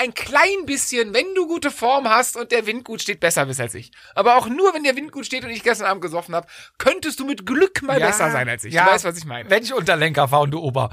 [0.00, 3.60] ein klein bisschen, wenn du gute Form hast und der Wind gut steht, besser bist
[3.60, 3.92] als ich.
[4.14, 6.46] Aber auch nur, wenn der Wind gut steht und ich gestern Abend gesoffen habe,
[6.78, 8.74] könntest du mit Glück mal Ja, besser sein als ich.
[8.74, 8.84] ja.
[8.84, 9.48] Du weißt, was ich meine.
[9.50, 10.90] Wenn ich Unterlenker war und du Ober.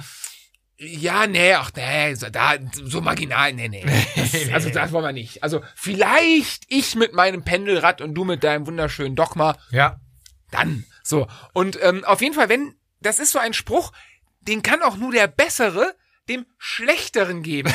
[0.77, 3.85] Ja, nee, ach nee, so, da, so marginal, nee, nee.
[4.15, 5.43] Das, also das wollen wir nicht.
[5.43, 9.99] Also vielleicht ich mit meinem Pendelrad und du mit deinem wunderschönen Dogma, Ja.
[10.49, 10.85] dann.
[11.03, 11.27] So.
[11.53, 13.91] Und ähm, auf jeden Fall, wenn, das ist so ein Spruch,
[14.41, 15.95] den kann auch nur der Bessere
[16.31, 17.73] dem Schlechteren geben.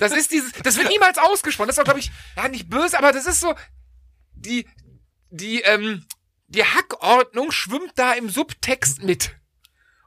[0.00, 1.68] Das ist dieses, das wird niemals ausgesprochen.
[1.68, 3.54] Das ist auch, glaube ich, ja, nicht böse, aber das ist so,
[4.34, 4.66] die,
[5.30, 6.04] die, ähm,
[6.48, 9.34] die Hackordnung schwimmt da im Subtext mit.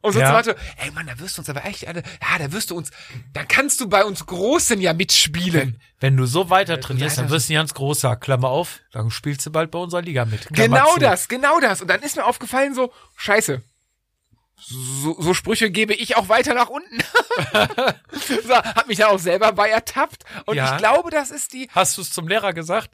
[0.02, 0.32] Und so Ja.
[0.32, 2.92] Motto, ey Mann, da wirst du uns aber echt alle, ja, da wirst du uns,
[3.34, 5.82] da kannst du bei uns Großen ja mitspielen.
[6.00, 8.16] Wenn du so weiter trainierst, dann weiter- wirst du ein ganz großer.
[8.16, 10.48] Klammer auf, dann spielst du bald bei unserer Liga mit.
[10.54, 11.00] Klammer Genau zu.
[11.00, 11.82] das, genau das.
[11.82, 13.64] Und dann ist mir aufgefallen so, scheiße.
[14.60, 16.98] So, so Sprüche gebe ich auch weiter nach unten.
[18.48, 20.24] so, hab mich da auch selber bei ertappt.
[20.46, 20.72] Und Ja.
[20.74, 21.70] ich glaube, das ist die.
[21.72, 22.90] Hast du es zum Lehrer gesagt?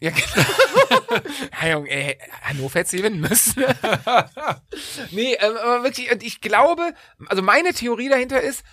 [0.00, 1.20] Ja, genau.
[1.62, 3.62] ja, Junge, ey, Hannover hätte sie gewinnen müssen.
[5.10, 6.94] nee, ähm, aber wirklich, und ich glaube,
[7.26, 8.64] also meine Theorie dahinter ist,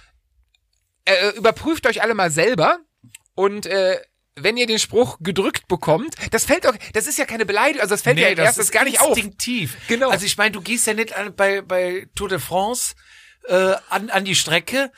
[1.06, 2.80] äh, überprüft euch alle mal selber
[3.36, 4.00] und äh,
[4.44, 7.94] wenn ihr den Spruch gedrückt bekommt, das fällt doch, das ist ja keine Beleidigung, also
[7.94, 9.10] das fällt ja erst gar nicht auf.
[9.10, 9.78] instinktiv.
[9.88, 10.10] Genau.
[10.10, 12.96] Also ich meine, du gehst ja nicht an, bei, bei Tour de France
[13.48, 14.92] äh, an, an die Strecke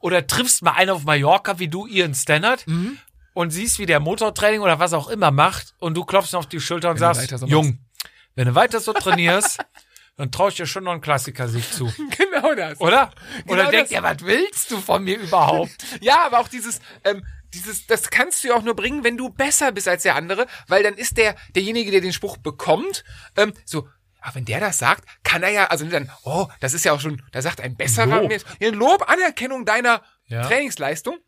[0.00, 2.98] oder triffst mal einen auf Mallorca, wie du Ian Stannard Mhm.
[3.34, 6.60] und siehst, wie der Motortraining oder was auch immer macht und du klopfst auf die
[6.60, 7.78] Schulter und Wenn sagst, so Jung,
[8.34, 9.58] wenn du weiter so trainierst,
[10.16, 11.92] dann traue ich dir schon noch einen Klassiker-Sieg zu.
[12.16, 12.80] Genau das.
[12.80, 13.10] Oder?
[13.44, 13.70] Genau oder das.
[13.72, 15.72] denkst, ja, was willst du von mir überhaupt?
[16.00, 17.24] Ja, aber auch dieses, ähm,
[17.54, 20.46] dieses, das kannst du ja auch nur bringen, wenn du besser bist als der andere,
[20.66, 23.04] weil dann ist der, derjenige, der den Spruch bekommt,
[23.36, 23.88] ähm, so,
[24.20, 27.00] ach, wenn der das sagt, kann er ja, also dann, oh, das ist ja auch
[27.00, 28.32] schon, da sagt ein besserer, Lob.
[28.60, 30.46] ja, Lob, Anerkennung deiner Ja.
[30.46, 31.18] Trainingsleistung.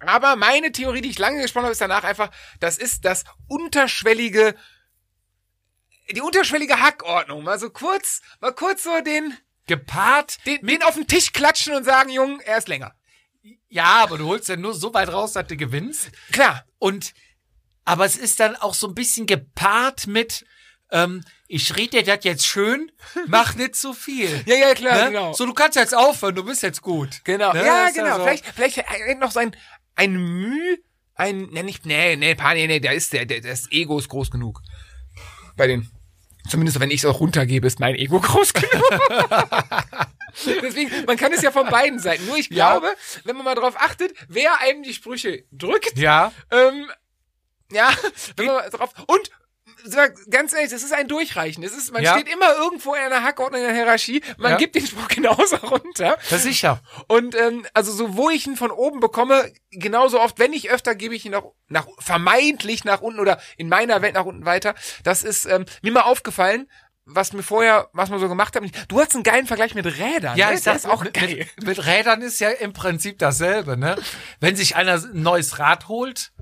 [0.00, 2.30] Aber meine Theorie, die ich lange gesprochen habe, ist danach einfach,
[2.60, 4.54] das ist das unterschwellige,
[6.10, 7.42] die unterschwellige Hackordnung.
[7.42, 9.36] Mal so kurz, mal kurz so den,
[9.66, 12.94] Gepaart den, den auf den Tisch klatschen und sagen, Jung, er ist länger.
[13.74, 16.12] Ja, aber du holst ja nur so weit raus, dass du gewinnst.
[16.30, 16.64] Klar.
[16.78, 17.12] Und
[17.84, 20.46] aber es ist dann auch so ein bisschen gepaart mit,
[20.92, 22.92] ähm, ich rede dir das jetzt schön,
[23.26, 24.44] mach nicht zu viel.
[24.46, 25.10] Ja, ja, klar, ne?
[25.10, 25.32] genau.
[25.32, 27.20] So, du kannst jetzt aufhören, du bist jetzt gut.
[27.24, 27.52] Genau.
[27.52, 27.66] Ne?
[27.66, 28.16] Ja, Ist ja genau.
[28.18, 28.22] so.
[28.22, 29.56] Vielleicht, vielleicht noch so ein,
[29.96, 30.78] ein Mühe,
[31.16, 34.08] ein, ne, nicht, nee, nee, paar, nee, nee, der ist, der, der, das Ego ist
[34.08, 34.62] groß genug.
[35.56, 35.90] Bei den,
[36.48, 38.82] zumindest wenn ich es auch runtergebe, ist mein Ego groß genug.
[40.62, 42.26] Deswegen, man kann es ja von beiden Seiten.
[42.26, 42.72] Nur ich Ja.
[42.78, 46.90] glaube, wenn man mal drauf achtet, wer einem die Sprüche drückt, Ja, ähm,
[47.72, 47.92] ja,
[48.36, 49.30] wenn man mal drauf, und,
[50.30, 51.62] ganz ehrlich, das ist ein Durchreichen.
[51.62, 52.14] Das ist, man Ja.
[52.14, 54.56] steht immer irgendwo in einer Hackordnung in der Hierarchie, man Ja.
[54.56, 56.16] gibt den Spruch genauso runter.
[56.30, 56.80] das sicher.
[57.08, 60.94] Und ähm, also so, wo ich ihn von oben bekomme, genauso oft, wenn nicht öfter,
[60.94, 64.74] gebe ich ihn nach, nach vermeintlich nach unten oder in meiner Welt nach unten weiter.
[65.02, 66.68] Das ist ähm, mir mal aufgefallen,
[67.06, 68.70] was mir vorher, was wir so gemacht haben.
[68.88, 70.38] Du hast einen geilen Vergleich mit Rädern.
[70.38, 70.54] Ja, ne?
[70.56, 71.46] ich Der sag ist auch mit, geil.
[71.56, 73.96] Mit, mit Rädern ist ja im Prinzip dasselbe, ne?
[74.40, 76.32] Wenn sich einer ein neues Rad holt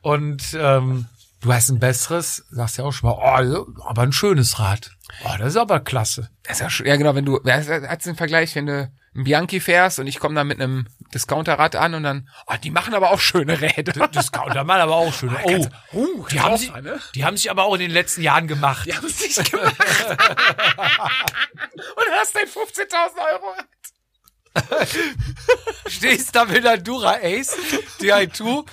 [0.00, 1.06] und ähm,
[1.40, 4.92] du hast ein besseres, sagst ja auch schon mal, oh, aber ein schönes Rad.
[5.24, 6.30] Oh, das ist aber klasse.
[6.42, 9.98] Das ist ja, ja genau, wenn du, hat den Vergleich, wenn du ein Bianchi fährst
[9.98, 13.18] und ich komme dann mit einem Discounterrad an und dann, oh, die machen aber auch
[13.18, 14.06] schöne Räder.
[14.08, 15.36] Discounter mal aber auch schön.
[15.42, 16.72] Oh, uh, die haben, sich,
[17.14, 18.86] die haben sich aber auch in den letzten Jahren gemacht.
[18.86, 19.74] Die haben es nicht gemacht.
[19.76, 19.88] und
[22.12, 22.52] hast dein 15.000
[23.32, 23.52] Euro.
[25.88, 27.56] Stehst da mit der Dura Ace,
[28.00, 28.64] Di2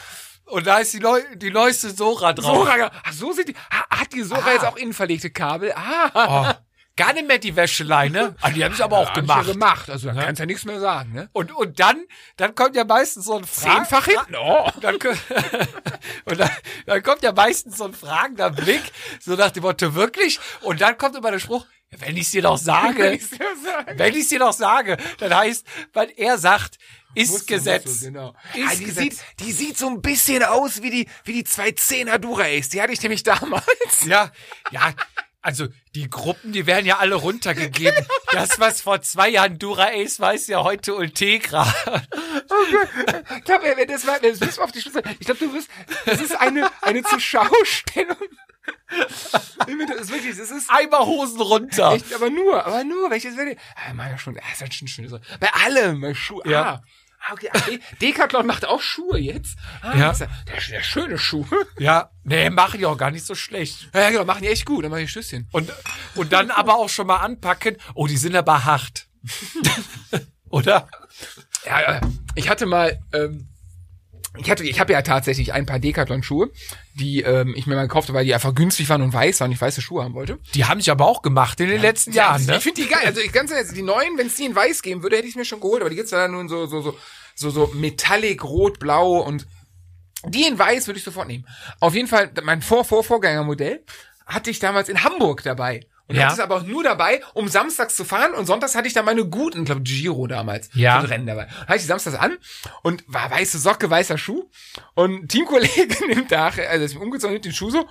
[0.47, 2.55] und da ist die, neu, die neueste Sora drauf.
[2.57, 2.91] Sora, ja.
[3.03, 3.55] Ach, so sind die.
[3.55, 4.53] Ha- Hat die Sora Ah.
[4.53, 5.73] jetzt auch innenverlegte Kabel?
[5.73, 6.11] Ah.
[6.49, 6.53] Oh,
[6.95, 8.35] gar nicht mehr die Wäscheleine.
[8.41, 9.53] Ah, die haben sie aber auch Haben sie ja gemacht.
[9.85, 9.89] gemacht.
[9.89, 11.29] Also da kannst du ja nichts mehr sagen, ne?
[11.33, 12.03] Und, und dann,
[12.37, 14.35] dann kommt ja meistens so ein Fra Zehnfach hinten.
[14.35, 14.69] Oh.
[14.81, 14.95] Dann,
[16.25, 16.49] und dann,
[16.85, 18.81] dann kommt ja meistens so ein fragender Blick,
[19.19, 20.39] so nach dem Motto, wirklich?
[20.61, 23.45] Und dann kommt immer der Spruch, ja, wenn ich dir doch sage, Wenn ich's dir
[23.63, 23.93] sage.
[23.97, 26.77] wenn ich dir doch sage, dann heißt, weil er sagt,
[27.21, 28.01] ist Gesetz.
[28.01, 28.33] genau.
[28.53, 29.03] Ist Ah, die, Gesetz.
[29.17, 32.69] sieht, die sieht so ein bisschen aus wie die, wie die 210er Dura Ace.
[32.69, 33.65] Die hatte ich nämlich damals.
[34.05, 34.31] Ja,
[34.71, 34.93] ja,
[35.41, 38.05] also die Gruppen, die werden ja alle runtergegeben.
[38.33, 41.65] Das, was vor zwei Jahren Dura Ace war, ist ja heute Ultegra.
[43.37, 45.01] Ich glaube, wenn das war, das du auf die Spitze.
[45.19, 45.69] Ich glaube, du wirst,
[46.05, 48.17] das ist eine, eine Zuschaustellung.
[48.89, 51.93] Das ist wirklich, das ist Einmal Hosen runter.
[51.93, 53.57] echt, aber nur, aber nur, welches ich?
[53.75, 55.07] Ah, meine schon, ah, ist das schon schön.
[55.07, 55.19] So.
[55.39, 56.43] Bei allem, bei Schuhe.
[56.45, 56.61] Ja.
[56.63, 56.83] Ah.
[57.19, 57.49] Ah, okay.
[57.67, 59.57] De- Decathlon macht auch Schuhe jetzt.
[59.81, 60.13] Ah, Ja.
[60.13, 60.29] Der,
[60.71, 61.45] der schöne Schuh.
[61.79, 63.89] Ja, nee, machen ja auch gar nicht so schlecht.
[63.93, 64.83] Ja, genau, machen die echt gut.
[64.83, 65.47] Dann mache ich Stößchen.
[65.51, 65.71] Und,
[66.15, 67.77] und dann aber auch schon mal anpacken.
[67.95, 69.07] Oh, die sind aber hart.
[70.49, 70.87] Oder?
[71.65, 72.01] Ja, ja.
[72.35, 73.49] Ich hatte mal, ähm,
[74.39, 76.51] ich hatte, ich habe ja tatsächlich ein paar Decathlon-Schuhe,
[76.95, 79.51] die ähm, ich mir mal gekauft habe, weil die einfach günstig waren und weiß waren,
[79.51, 80.39] ich weiße Schuhe haben wollte.
[80.53, 82.57] Die haben sich aber auch gemacht in den letzten Jahren, Ja, ne?
[82.57, 83.03] Ich finde die geil.
[83.05, 85.35] Also ich ganz ehrlich, die neuen, wenn es die in weiß geben würde, hätte ich
[85.35, 86.97] mir schon geholt, aber die gibt's ja nur in so so so
[87.35, 89.47] so so metallic rot, blau und
[90.25, 91.45] die in weiß würde ich sofort nehmen.
[91.79, 93.83] Auf jeden Fall mein Vor Vor Vorgängermodell
[94.25, 95.81] hatte ich damals in Hamburg dabei.
[96.07, 96.23] Und Ja.
[96.23, 98.33] hatte es aber auch nur dabei, um samstags zu fahren.
[98.33, 101.01] Und sonntags hatte ich dann meine guten, glaube Giro damals, Ja.
[101.01, 101.45] für Rennen dabei.
[101.45, 102.37] Dann hatte ich die samstags an
[102.83, 104.49] und war weiße Socke, weißer Schuh.
[104.93, 107.87] Und ein Teamkollege nimmt da, also ist umgezogen, nimmt den Schuh so,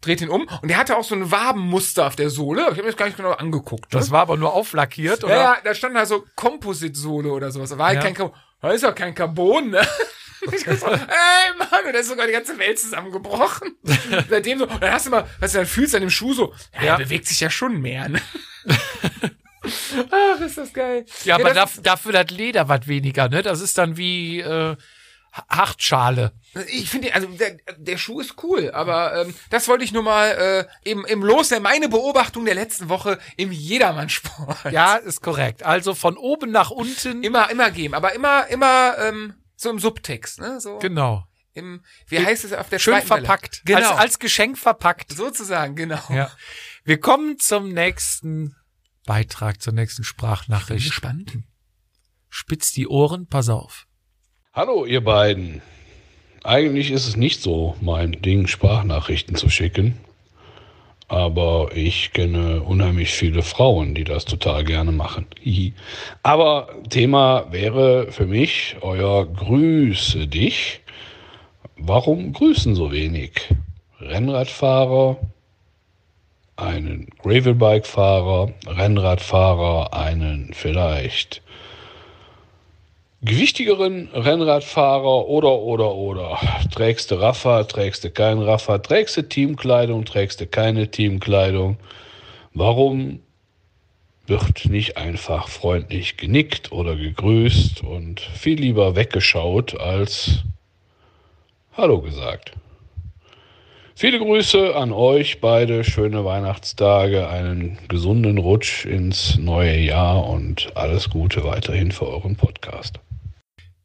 [0.00, 0.48] dreht ihn um.
[0.62, 2.62] Und der hatte auch so ein Wabenmuster auf der Sohle.
[2.62, 3.92] Ich habe mir das gar nicht genau angeguckt.
[3.92, 4.00] ne?
[4.00, 5.34] Das war aber nur auflackiert, oder?
[5.34, 7.70] Ja, ja, da stand halt so Composite-Sohle oder sowas.
[7.70, 8.02] Da war halt Ja.
[8.02, 8.34] kein Carbon.
[8.60, 9.80] Da ist doch kein Carbon, ne?
[10.80, 10.98] So, ey
[11.58, 13.76] Mann, und da ist sogar die ganze Welt zusammengebrochen.
[14.28, 16.82] Seitdem so, dann hast du mal, was du dann fühlst an dem Schuh so, ja,
[16.84, 16.96] Ja.
[16.96, 18.20] der bewegt sich ja schon mehr, ne?
[20.10, 21.06] Ach, ist das geil.
[21.24, 23.42] Ja, aber das daf- dafür das Leder was weniger, ne?
[23.42, 24.76] Das ist dann wie äh,
[25.32, 26.32] Ha- Hartschale.
[26.68, 30.66] Ich finde, also der, der Schuh ist cool, aber ähm, das wollte ich nur mal
[30.84, 34.72] äh, im, im Los der meine Beobachtung der letzten Woche im Jedermannsport.
[34.72, 35.62] Ja, ist korrekt.
[35.62, 37.22] Also von oben nach unten.
[37.22, 40.60] Immer, immer geben, aber immer, immer ähm, so im Subtext, ne?
[40.60, 41.26] So Genau.
[41.54, 43.20] im, wie heißt es auf der Schön zweiten Welle?
[43.26, 43.62] verpackt.
[43.64, 43.78] Genau.
[43.90, 45.12] Als, als Geschenk verpackt.
[45.12, 46.02] Sozusagen, genau.
[46.10, 46.30] Ja.
[46.84, 48.56] Wir kommen zum nächsten
[49.06, 50.86] Beitrag, zur nächsten Sprachnachricht.
[50.86, 51.38] Gespannt.
[52.28, 53.86] Spitz die Ohren, pass auf.
[54.52, 55.62] Hallo, ihr beiden.
[56.44, 59.98] Eigentlich ist es nicht so mein Ding, Sprachnachrichten zu schicken.
[61.12, 65.26] Aber ich kenne unheimlich viele Frauen, die das total gerne machen.
[66.22, 70.80] Aber Thema wäre für mich euer Grüße dich.
[71.76, 73.32] Warum grüßen so wenig?
[74.00, 75.18] Rennradfahrer,
[76.56, 81.42] einen Gravelbike-Fahrer, Rennradfahrer, einen vielleicht
[83.24, 86.38] gewichtigeren Rennradfahrer oder, oder, oder.
[86.72, 91.76] Trägst du Raffer, trägst du kein Raffer, trägst du Teamkleidung, trägst du keine Teamkleidung.
[92.52, 93.20] Warum
[94.26, 100.42] wird nicht einfach freundlich genickt oder gegrüßt und viel lieber weggeschaut als
[101.76, 102.52] Hallo gesagt?
[103.94, 111.08] Viele Grüße an euch beide, schöne Weihnachtstage, einen gesunden Rutsch ins neue Jahr und alles
[111.08, 112.98] Gute weiterhin für euren Podcast.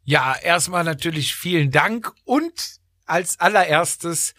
[0.10, 4.36] Ja, erstmal natürlich vielen Dank und als allererstes,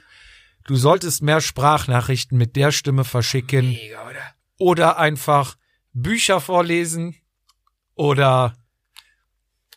[0.64, 4.34] du solltest mehr Sprachnachrichten mit der Stimme verschicken Mega, oder?
[4.56, 5.58] oder einfach
[5.92, 7.16] Bücher vorlesen
[7.94, 8.56] oder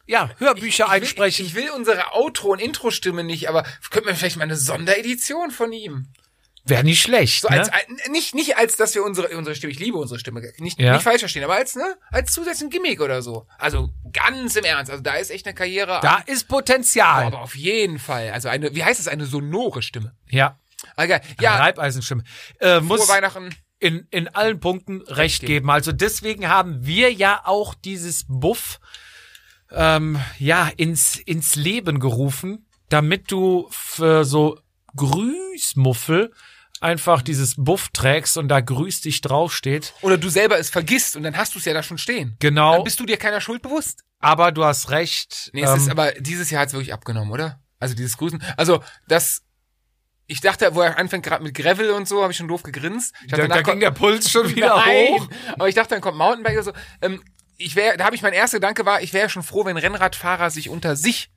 [0.07, 1.45] ja, Hörbücher ich, einsprechen.
[1.45, 4.55] Ich will, ich will unsere Outro- und Intro-Stimme nicht, aber könnten wir vielleicht mal eine
[4.55, 6.07] Sonderedition von ihm?
[6.63, 7.41] Wäre nicht schlecht.
[7.41, 7.57] So ne?
[7.59, 7.71] als,
[8.11, 10.93] nicht, nicht als, dass wir unsere, unsere Stimme, ich liebe unsere Stimme, nicht, Ja.
[10.93, 13.47] nicht falsch verstehen, aber als, ne, als zusätzlichen Gimmick oder so.
[13.57, 15.99] Also ganz im Ernst, also da ist echt eine Karriere.
[16.03, 17.25] da ist Potenzial.
[17.25, 18.29] aber auf jeden Fall.
[18.31, 20.15] Also eine, wie heißt es, eine sonore Stimme.
[20.29, 20.57] ja,
[20.95, 21.21] Ah, geil.
[21.39, 22.23] Ja, Reibeisenstimme.
[22.59, 23.55] Äh, frohe muss Weihnachten.
[23.79, 25.53] in, in allen Punkten recht geben.
[25.53, 25.69] geben.
[25.69, 28.79] Also deswegen haben wir ja auch dieses Buff
[29.71, 34.59] ähm, ja ins ins Leben gerufen, damit du für so
[34.95, 36.33] Grüßmuffel
[36.81, 39.93] einfach dieses Buff trägst und da grüß dich draufsteht.
[40.01, 42.35] Oder du selber es vergisst und dann hast du es ja da schon stehen.
[42.39, 42.75] Genau.
[42.75, 44.03] Dann bist du dir keiner Schuld bewusst.
[44.19, 45.49] Aber du hast recht.
[45.53, 47.61] Nee, es ist ähm, aber dieses Jahr hat es wirklich abgenommen, oder?
[47.79, 48.43] Also dieses Grüßen.
[48.57, 49.43] Also das.
[50.27, 53.13] Ich dachte, wo er anfängt gerade mit Gravel und so, habe ich schon doof gegrinst.
[53.23, 55.07] Ich dachte, da, da ging der Puls schon wieder Nein.
[55.09, 55.27] hoch.
[55.53, 56.73] Aber ich dachte, dann kommt Mountainbike oder so.
[57.01, 57.21] Ähm,
[57.57, 60.49] ich wäre, da habe ich mein erster Gedanke war, ich wäre schon froh, wenn Rennradfahrer
[60.49, 61.31] sich unter sich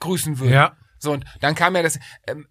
[0.00, 0.52] grüßen würden.
[0.52, 0.76] Ja.
[0.98, 1.98] So und dann kam ja das.
[2.26, 2.48] Ähm,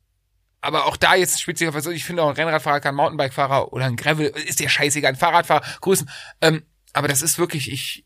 [0.62, 3.96] aber auch da jetzt speziell, also ich finde auch ein Rennradfahrer kann Mountainbike-Fahrer oder ein
[3.96, 6.10] Gravel ist der scheißegal, ein Fahrradfahrer grüßen.
[6.42, 8.06] Ähm, aber das ist wirklich, ich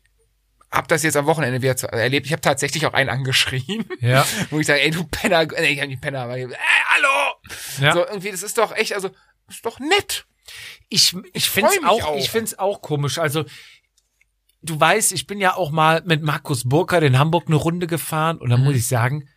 [0.70, 2.26] hab das jetzt am Wochenende wieder erlebt.
[2.26, 4.26] Ich habe tatsächlich auch einen angeschrien, Ja.
[4.50, 7.34] wo ich sage, ey du Penner, nee, ich hab nicht Penner, aber ey, hallo.
[7.80, 7.92] Ja.
[7.92, 9.10] So irgendwie, das ist doch echt, also
[9.48, 10.26] ist doch nett.
[10.88, 12.16] Ich, ich freu find's mich auch, auch.
[12.18, 13.18] ich find's auch komisch.
[13.18, 13.44] Also,
[14.62, 18.38] du weißt, ich bin ja auch mal mit Markus Burkhardt in Hamburg eine Runde gefahren
[18.38, 18.64] und da Mhm.
[18.64, 19.28] muss ich sagen,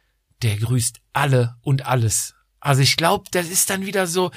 [0.43, 2.35] der grüßt alle und alles.
[2.59, 4.31] Also ich glaube, das ist dann wieder so,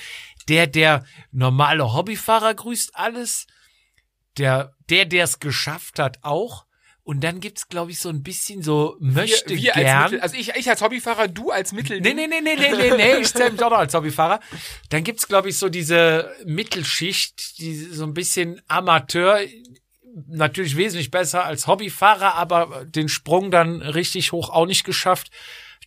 [0.49, 3.47] der, der normale Hobbyfahrer grüßt alles,
[4.39, 6.67] der, der, der es geschafft hat, auch.
[7.03, 10.03] Und dann gibt's, glaube ich, so ein bisschen so möchte wir, wir gern.
[10.03, 12.01] als Mittel, also ich, ich als Hobbyfahrer, du als Mittel.
[12.01, 14.41] Nee, nee, nee, nee, nee, nee, nee, ich zähle mich auch noch als Hobbyfahrer.
[14.91, 19.41] Dann gibt's, glaube ich, so diese Mittelschicht, die so ein bisschen Amateur,
[20.29, 25.31] natürlich wesentlich besser als Hobbyfahrer, aber den Sprung dann richtig hoch auch nicht geschafft,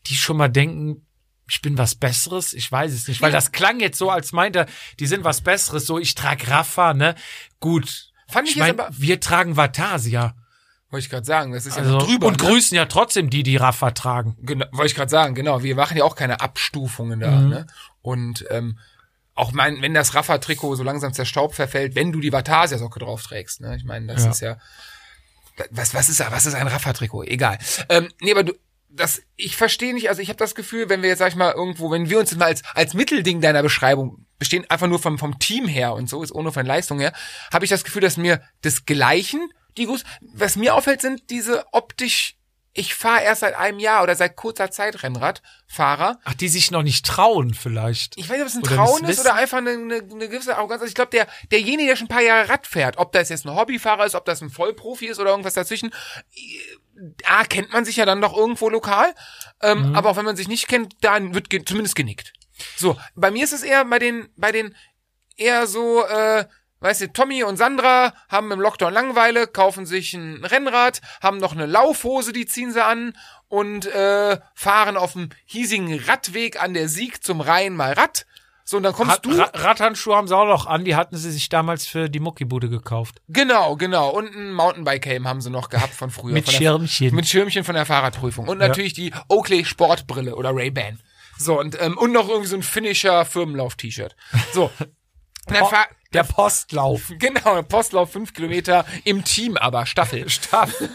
[0.07, 1.05] die schon mal denken,
[1.47, 4.65] ich bin was Besseres, ich weiß es nicht, weil das klang jetzt so, als meinte,
[4.99, 7.15] die sind was Besseres, so ich trag Rafa, ne?
[7.59, 8.11] Gut.
[8.27, 10.35] Fand ich ich jetzt mein, wir tragen Vatasia.
[10.89, 12.27] Wollte ich gerade sagen, das ist ja Also, noch drüber.
[12.27, 12.47] und ne?
[12.47, 14.37] grüßen ja trotzdem die, die Rafa tragen.
[14.41, 15.63] Genau, wollte ich gerade sagen, genau.
[15.63, 17.31] Wir machen ja auch keine Abstufungen da.
[17.31, 17.49] Mhm.
[17.49, 17.67] Ne?
[18.01, 18.77] Und ähm,
[19.33, 23.61] auch mein, wenn das Rafa-Trikot so langsam zerstaubt verfällt, wenn du die Vatasia-Socke drauf trägst.
[23.61, 23.75] Ne?
[23.75, 24.29] Ich meine, das Ja.
[24.31, 24.57] ist ja.
[25.71, 27.23] Was, was ist was ist ein Rafa-Trikot?
[27.23, 27.57] Egal.
[27.89, 28.53] Ähm, nee, aber du,
[28.95, 31.51] das, ich verstehe nicht, also ich habe das Gefühl, wenn wir jetzt, sag ich mal,
[31.51, 35.17] irgendwo, wenn wir uns jetzt mal als, als Mittelding deiner Beschreibung bestehen, einfach nur vom,
[35.17, 37.13] vom Team her und so, ist ohne von Leistung her,
[37.51, 42.35] habe ich das Gefühl, dass mir desgleichen die Gruß, was mir auffällt, sind diese optisch,
[42.73, 46.19] ich fahre erst seit einem Jahr oder seit kurzer Zeit Rennradfahrer.
[46.23, 48.17] Ach, die sich noch nicht trauen vielleicht.
[48.17, 50.29] Ich weiß nicht, ob es ein Oder Trauen das ist oder einfach eine, eine, eine
[50.29, 50.81] gewisse Arroganz.
[50.81, 53.45] Also ich glaube, der, derjenige, der schon ein paar Jahre Rad fährt, ob das jetzt
[53.45, 55.93] ein Hobbyfahrer ist, ob das ein Vollprofi ist oder irgendwas dazwischen,
[57.25, 59.13] A, kennt man sich ja dann doch irgendwo lokal.
[59.61, 59.95] Ähm, Mhm.
[59.95, 62.33] Aber auch wenn man sich nicht kennt, dann wird ge zumindest genickt.
[62.75, 64.75] So, bei mir ist es eher bei den, bei den
[65.35, 66.45] eher so, äh,
[66.81, 71.53] weißt du, Tommy und Sandra haben im Lockdown Langeweile, kaufen sich ein Rennrad, haben noch
[71.53, 73.17] eine Laufhose, die ziehen sie an
[73.47, 78.25] und äh, fahren auf dem hiesigen Radweg an der Sieg zum Rhein mal Rad.
[78.65, 79.31] So, und dann kommst Rad, du.
[79.37, 82.69] Ra Radhandschuhe haben sie auch noch an, die hatten sie sich damals für die Muckibude
[82.69, 83.21] gekauft.
[83.27, 84.09] Genau, genau.
[84.09, 86.33] Und ein Mountainbike-Helm haben sie noch gehabt von früher.
[86.33, 87.13] Mit von der, Schirmchen.
[87.15, 88.47] Mit Schirmchen von der Fahrradprüfung.
[88.47, 88.67] Und Ja.
[88.69, 90.99] natürlich die Oakley Sportbrille oder Ray-Ban.
[91.37, 94.15] So, und, ähm, und noch irgendwie so ein Finisher Firmenlauf-T-Shirt.
[94.53, 94.71] So.
[95.47, 97.11] Dann fahr, der Postlauf.
[97.19, 100.29] Genau, Postlauf fünf Kilometer im Team, aber Staffel.
[100.29, 100.89] Staffel.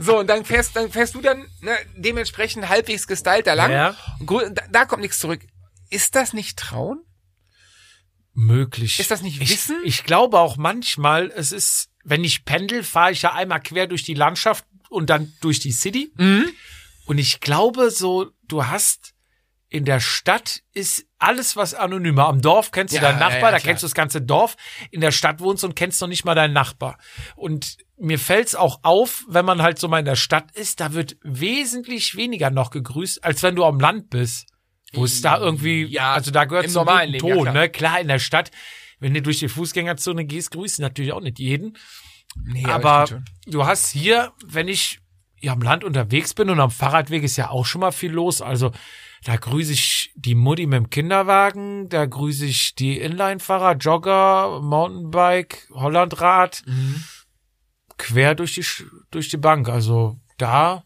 [0.00, 3.70] so, und dann fährst, dann fährst du dann ne, dementsprechend halbwegs gestylt da lang.
[3.70, 3.94] Ja.
[4.18, 5.42] Und Da, da kommt nichts zurück.
[5.92, 7.04] Ist das nicht Trauen?
[8.34, 8.98] Möglich.
[8.98, 9.76] Ist das nicht ich, Wissen?
[9.84, 14.02] Ich glaube auch manchmal, es ist, wenn ich pendel, fahre ich ja einmal quer durch
[14.02, 16.12] die Landschaft und dann durch die City.
[16.16, 16.48] Mhm.
[17.04, 19.12] Und ich glaube so, du hast
[19.68, 22.26] in der Stadt ist alles was anonymer.
[22.28, 23.60] Am Dorf kennst du Ja, deinen ja, Nachbar, ja, da klar.
[23.60, 24.56] kennst du das ganze Dorf.
[24.90, 26.98] In der Stadt wohnst und kennst noch nicht mal deinen Nachbar.
[27.36, 30.92] Und mir fällt's auch auf, wenn man halt so mal in der Stadt ist, da
[30.92, 34.51] wird wesentlich weniger noch gegrüßt, als wenn du am Land bist.
[34.94, 37.54] Wo es da irgendwie, Ja, also da gehört zum normalen Leben, ja, Ton, klar.
[37.54, 37.68] ne?
[37.70, 38.50] Klar, in der Stadt,
[39.00, 41.78] wenn du durch die Fußgängerzone gehst, grüßen natürlich auch nicht jeden.
[42.44, 45.00] Nee, aber stimmt du hast hier, wenn ich
[45.40, 48.40] ja, am Land unterwegs bin und am Fahrradweg ist ja auch schon mal viel los.
[48.40, 48.70] Also
[49.24, 55.68] da grüße ich die Mutti mit dem Kinderwagen, da grüße ich die Inline-Fahrer, Jogger, Mountainbike,
[55.72, 56.62] Hollandrad,
[57.98, 58.64] quer durch die,
[59.10, 59.68] durch die Bank.
[59.68, 60.84] Also da,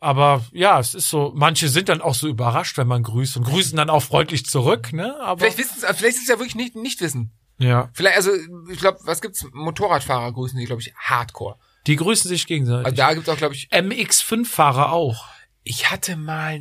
[0.00, 3.44] aber ja, es ist so, manche sind dann auch so überrascht, wenn man grüßt und
[3.44, 5.16] grüßen dann auch freundlich zurück, ne?
[5.20, 7.32] Aber Vielleicht wissen es, vielleicht ist es ja wirklich nicht, nicht wissen.
[7.58, 8.30] ja, Vielleicht, also,
[8.70, 9.46] ich glaube, was gibt's?
[9.52, 11.56] Motorradfahrer grüßen die, glaube ich, hardcore.
[11.86, 12.86] die grüßen sich gegenseitig.
[12.86, 15.26] Also da gibt's auch, glaube ich, MX5-Fahrer auch.
[15.62, 16.60] ich hatte mal,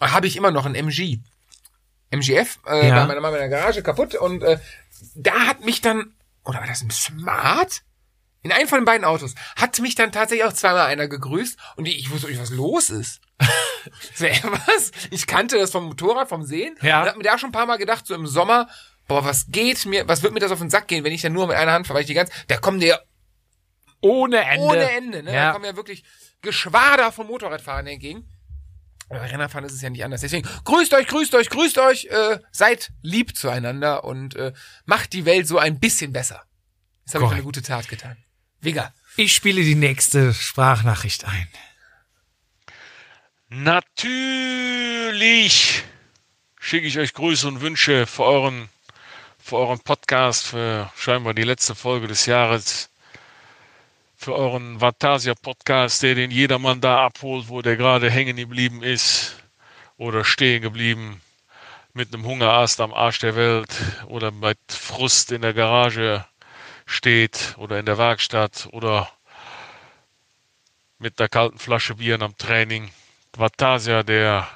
[0.00, 1.18] habe ich immer noch ein MG.
[2.10, 3.00] MGF, äh, Ja.
[3.00, 4.58] bei meiner Mama in der Garage kaputt und äh,
[5.16, 6.12] da hat mich dann,
[6.44, 7.82] oder war das ein Smart?
[8.44, 11.86] In einem von den beiden Autos hat mich dann tatsächlich auch zweimal einer gegrüßt und
[11.86, 13.20] ich wusste nicht, was los ist.
[14.14, 14.92] so, was?
[15.10, 16.76] Ich kannte das vom Motorrad, vom Sehen.
[16.82, 17.02] Ja.
[17.02, 18.68] Und hab mir da schon ein paar Mal gedacht, so im Sommer,
[19.08, 21.32] boah, was geht mir, was wird mir das auf den Sack gehen, wenn ich dann
[21.32, 22.98] nur mit einer Hand fahre, weil ich die ganze, da kommen die ja
[24.02, 24.64] Ohne Ende.
[24.66, 25.30] ohne Ende, ne?
[25.32, 25.52] Da Ja.
[25.52, 26.04] kommen ja wirklich
[26.42, 28.28] Geschwader von Motorradfahrern entgegen.
[29.08, 30.20] Aber bei Rennerfahren ist es ja nicht anders.
[30.20, 34.52] Deswegen grüßt euch, grüßt euch, grüßt euch, äh, seid lieb zueinander und äh,
[34.84, 36.42] macht die Welt so ein bisschen besser.
[37.06, 38.16] Das habe ich eine gute Tat getan.
[38.64, 38.92] Wigga.
[39.16, 41.48] Ich spiele die nächste Sprachnachricht ein.
[43.48, 43.84] Natürlich
[46.58, 48.68] schicke ich euch Grüße und Wünsche für euren,
[49.38, 52.90] für euren Podcast, für scheinbar die letzte Folge des Jahres,
[54.16, 59.36] für euren Vatasia Podcast, der den jedermann da abholt, wo der gerade hängen geblieben ist
[59.98, 61.20] oder stehen geblieben
[61.92, 63.68] mit einem Hungerast am Arsch der Welt
[64.08, 66.24] oder mit Frust in der Garage
[66.86, 69.10] steht oder in der Werkstatt oder
[70.98, 72.90] mit der kalten Flasche Bier am Training.
[73.36, 74.48] Vatasia, der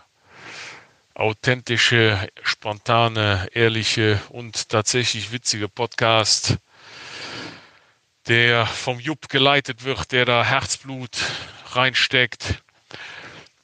[1.15, 6.59] authentische, spontane, ehrliche und tatsächlich witzige Podcast,
[8.29, 11.11] der vom Jupp geleitet wird, der da Herzblut
[11.73, 12.63] reinsteckt,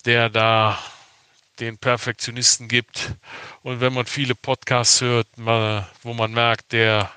[0.04, 0.78] der da
[1.60, 3.12] den Perfektionisten gibt.
[3.62, 7.10] Und wenn man viele Podcasts hört, wo man merkt, der,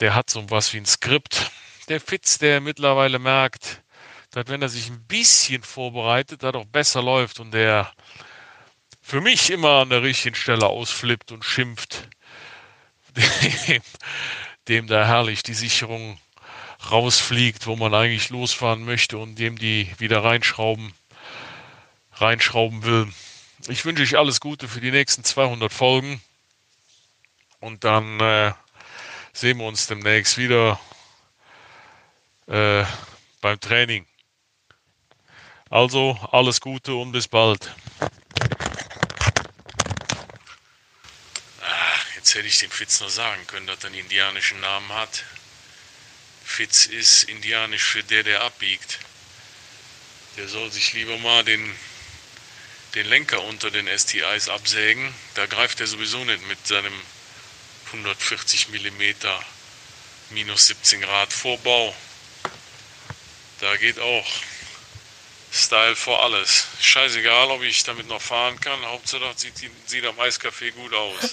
[0.00, 1.50] der hat so was wie ein Skript.
[1.88, 3.82] Der Fitz, der mittlerweile merkt,
[4.30, 7.90] dass wenn er sich ein bisschen vorbereitet, das auch besser läuft und der
[9.00, 12.08] für mich immer an der richtigen Stelle ausflippt und schimpft,
[13.66, 13.82] dem,
[14.68, 16.20] dem da herrlich die Sicherung
[16.90, 20.92] rausfliegt, wo man eigentlich losfahren möchte und dem die wieder reinschrauben,
[22.12, 23.08] reinschrauben will.
[23.66, 26.22] Ich wünsche euch alles Gute für die nächsten 200 Folgen
[27.60, 28.52] und dann äh,
[29.38, 30.80] sehen wir uns demnächst wieder
[32.48, 32.84] äh,
[33.40, 34.04] beim Training.
[35.70, 37.72] Also alles Gute und bis bald.
[42.16, 45.24] Jetzt hätte ich dem Fitz nur sagen können, dass er einen indianischen Namen hat.
[46.44, 48.98] Fitz ist indianisch für der, der abbiegt.
[50.36, 51.76] Der soll sich lieber mal den,
[52.96, 55.14] den Lenker unter den STIs absägen.
[55.34, 56.92] Da greift er sowieso nicht mit seinem
[57.92, 59.14] 140 mm
[60.30, 61.94] minus 17 Grad Vorbau.
[63.60, 64.26] Da geht auch
[65.50, 66.66] Style vor alles.
[66.80, 68.84] Scheißegal, ob ich damit noch fahren kann.
[68.86, 69.54] Hauptsache, sieht,
[69.86, 71.32] sieht am Eiscafé gut aus.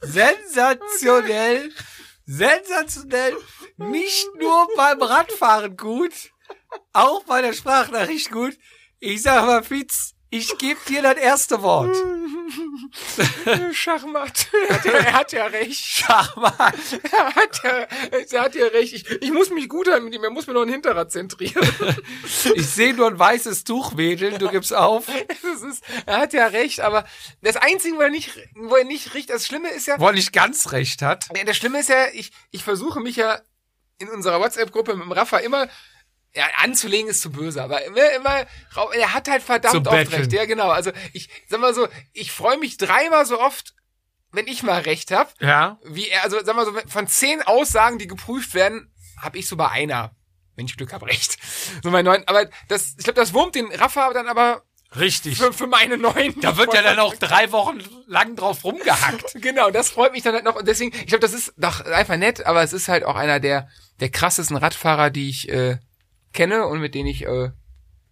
[0.00, 1.72] Sensationell.
[2.26, 3.36] Sensationell.
[3.76, 6.12] Nicht nur beim Radfahren gut,
[6.94, 8.56] auch bei der Sprachnachricht gut.
[9.00, 11.96] Ich sag mal, Fitz, ich gebe dir das erste Wort.
[13.72, 14.48] Schachmatt.
[14.68, 15.80] Er hat ja, er hat ja recht.
[15.80, 16.74] Schachmatt.
[17.12, 18.94] Er hat ja, er hat ja recht.
[18.94, 20.24] Ich, ich muss mich gut halten mit ihm.
[20.24, 21.68] Er muss mir noch ein Hinterrad zentrieren.
[22.56, 25.06] Ich sehe nur ein weißes Tuch wedeln, du gibst auf.
[25.08, 27.04] Ist, er hat ja recht, aber
[27.42, 30.12] das Einzige, wo er nicht, wo er nicht richtig, das Schlimme ist ja, Wo er
[30.12, 31.26] nicht ganz recht hat.
[31.46, 33.40] Das Schlimme ist ja, ich, ich versuche mich ja
[33.98, 35.68] in unserer WhatsApp-Gruppe mit dem Rafa immer,
[36.36, 38.46] ja, anzulegen ist zu böse, aber immer, immer,
[38.94, 40.32] er hat halt verdammt oft recht.
[40.32, 40.70] Ja, genau.
[40.70, 43.74] Also ich sag mal so, ich freue mich dreimal so oft,
[44.32, 45.78] wenn ich mal recht hab, Ja.
[45.84, 49.56] wie er, also sag mal so, von zehn Aussagen, die geprüft werden, habe ich so
[49.56, 50.16] bei einer,
[50.56, 51.38] wenn ich Glück habe, recht.
[51.82, 54.62] So mein neun, aber das, ich glaube, das wurmt den Rafa dann aber
[54.98, 55.38] Richtig.
[55.38, 56.40] für, für meine neuen.
[56.40, 59.34] Da wird ja dann auch drei Wochen lang drauf rumgehackt.
[59.40, 60.56] Genau, das freut mich dann halt noch.
[60.56, 63.38] Und deswegen, ich glaube, das ist doch einfach nett, aber es ist halt auch einer
[63.40, 63.68] der,
[64.00, 65.78] der krassesten Radfahrer, die ich äh,
[66.34, 67.50] kenne und mit denen ich äh,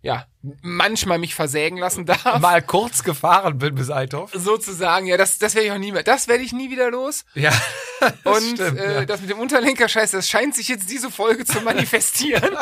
[0.01, 0.27] ja
[0.63, 2.41] manchmal mich versägen lassen darf.
[2.41, 4.33] Mal kurz gefahren bin bis Althoff.
[4.35, 6.03] Sozusagen, ja, das, das werde ich auch nie mehr.
[6.03, 7.25] Das werde ich nie wieder los.
[7.35, 7.53] Ja.
[8.01, 9.05] das Und stimmt, äh, ja.
[9.05, 12.57] das mit dem Unterlenker-Scheiß, das scheint sich jetzt diese Folge zu manifestieren.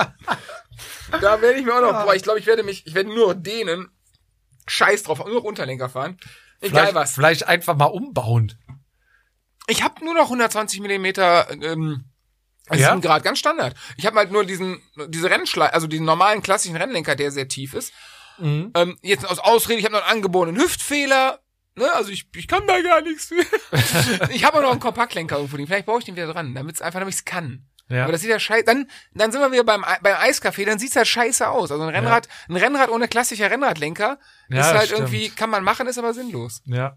[1.20, 3.34] da werde ich mir auch noch, boah, ich glaube, ich werde mich, ich werde nur
[3.34, 3.88] dehnen.
[4.66, 6.18] Scheiß drauf, nur noch Unterlenker fahren.
[6.61, 7.14] Egal vielleicht, was.
[7.14, 8.56] Vielleicht einfach mal umbauen.
[9.66, 12.04] Ich habe nur noch 120 Millimeter ähm,
[12.70, 12.94] also Ja?
[12.94, 13.00] ja?
[13.00, 13.74] Grad, ganz Standard.
[13.96, 17.74] Ich habe halt nur diesen, diese Rennschlei, also diesen normalen klassischen Rennlenker, der sehr tief
[17.74, 17.92] ist.
[18.38, 18.70] Mhm.
[18.74, 21.40] Ähm, jetzt aus Ausrede, ich habe noch einen angeborenen Hüftfehler.
[21.76, 21.92] Ne?
[21.92, 23.30] Also ich, ich kann da gar nichts
[24.30, 25.66] ich habe auch noch einen Kompaktlenker irgendwo liegen.
[25.68, 27.66] Vielleicht baue ich den wieder dran, damit es einfach, damit ich's kann.
[27.88, 28.04] Ja.
[28.04, 28.64] Aber das sieht ja scheiße.
[28.64, 31.72] Dann, dann sind wir wieder beim, Ei- beim Eiscafé, dann sieht's halt scheiße aus.
[31.72, 34.18] Also ein Rennrad, ein Rennrad ohne klassischer Rennradlenker
[34.48, 35.00] Ja, ist halt stimmt.
[35.00, 36.62] irgendwie, kann man machen, ist aber sinnlos.
[36.66, 36.96] Ja.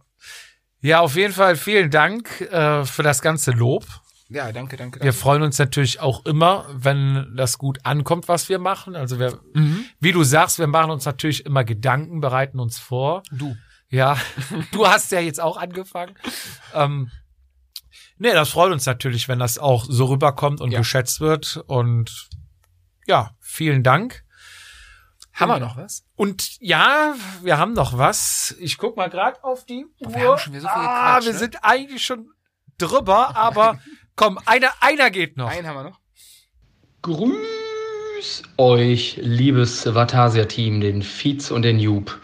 [0.81, 3.85] Ja, auf jeden Fall vielen Dank äh, für das ganze Lob.
[4.29, 5.03] Ja, danke, danke, danke.
[5.03, 8.95] Wir freuen uns natürlich auch immer, wenn das gut ankommt, was wir machen.
[8.95, 9.85] Also wir, Mhm.
[9.99, 13.23] wie du sagst, wir machen uns natürlich immer Gedanken, bereiten uns vor.
[13.31, 13.55] Du.
[13.89, 14.17] Ja,
[14.71, 16.15] du hast ja jetzt auch angefangen.
[16.73, 17.11] Ähm,
[18.17, 20.79] nee, das freut uns natürlich, wenn das auch so rüberkommt und Ja.
[20.79, 21.57] geschätzt wird.
[21.67, 22.29] Und
[23.05, 24.23] ja, vielen Dank.
[25.33, 26.05] Haben wir noch was?
[26.15, 28.55] Und ja, wir haben noch was.
[28.59, 30.13] Ich guck mal gerade auf die Uhr.
[30.13, 31.37] Wir haben schon wieder so viel ah, wir ne?
[31.39, 32.29] sind eigentlich schon
[32.77, 33.79] drüber, aber
[34.15, 35.49] komm, einer, einer geht noch.
[35.49, 35.99] Einen haben wir noch.
[37.01, 42.19] Grüß euch, liebes Vatasia-Team, den Fietz und den Jub.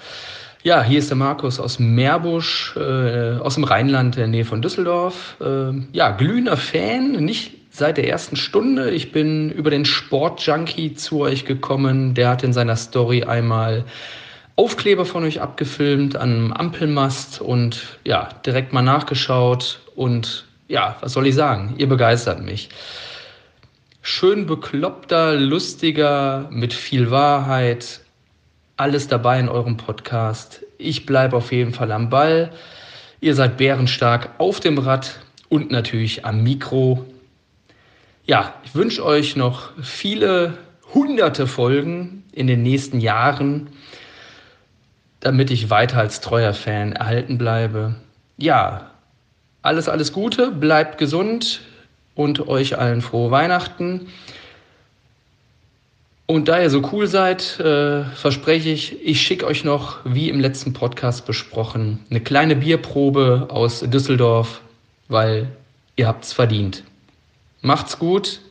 [0.61, 4.61] Ja, hier ist der Markus aus Meerbusch, äh, aus dem Rheinland, in der Nähe von
[4.61, 5.37] Düsseldorf.
[5.41, 8.91] Ähm, ja, glühender Fan, nicht seit der ersten Stunde.
[8.91, 12.13] Ich bin über den Sportjunkie zu euch gekommen.
[12.13, 13.85] Der hat in seiner Story einmal
[14.57, 19.79] Aufkleber von euch abgefilmt an einem Ampelmast und ja, direkt mal nachgeschaut.
[19.95, 21.75] Und ja, was soll ich sagen?
[21.77, 22.69] Ihr begeistert mich
[24.01, 28.01] schön bekloppter, lustiger, mit viel Wahrheit.
[28.77, 30.65] Alles dabei in eurem Podcast.
[30.77, 32.51] Ich bleibe auf jeden Fall am Ball.
[33.19, 37.05] Ihr seid bärenstark auf dem Rad und natürlich am Mikro.
[38.25, 40.57] Ja, ich wünsche euch noch viele
[40.93, 43.67] hunderte Folgen in den nächsten Jahren,
[45.19, 47.95] damit ich weiter als treuer Fan erhalten bleibe.
[48.37, 48.91] Ja,
[49.61, 51.61] alles, alles Gute, bleibt gesund
[52.15, 54.07] und euch allen frohe Weihnachten.
[56.25, 60.39] Und da ihr so cool seid, äh, verspreche ich, ich schicke euch noch, wie im
[60.39, 64.61] letzten Podcast besprochen, eine kleine Bierprobe aus Düsseldorf,
[65.07, 65.47] weil
[65.95, 66.83] ihr habt's verdient.
[67.61, 68.41] Macht's gut.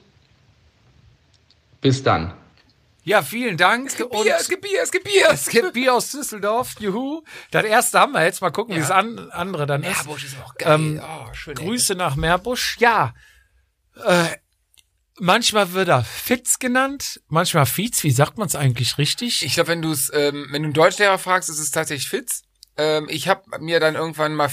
[1.81, 2.33] Bis dann.
[3.09, 3.89] Ja, vielen Dank.
[3.89, 5.29] Es gibt Bier, es gibt Bier, es gibt Bier.
[5.31, 6.75] Es gibt Bier aus Düsseldorf.
[6.79, 7.23] Juhu.
[7.51, 8.43] Das erste haben wir jetzt.
[8.43, 10.35] Mal gucken, wie das an, andere dann Meerbusch ist.
[10.35, 10.75] ist auch geil.
[10.75, 11.55] Ähm, oh, schön.
[11.55, 12.77] Grüße nach Meerbusch.
[12.81, 13.15] Ja.
[14.05, 14.27] Äh,
[15.19, 18.05] manchmal wird er Fitz genannt, manchmal Fietz.
[18.05, 19.43] Wie sagt man es eigentlich richtig?
[19.43, 22.43] Ich glaube, wenn du es, ähm, wenn du einen Deutschlehrer fragst, ist es tatsächlich Fitz.
[22.77, 24.51] Ähm, ich habe mir dann irgendwann mal,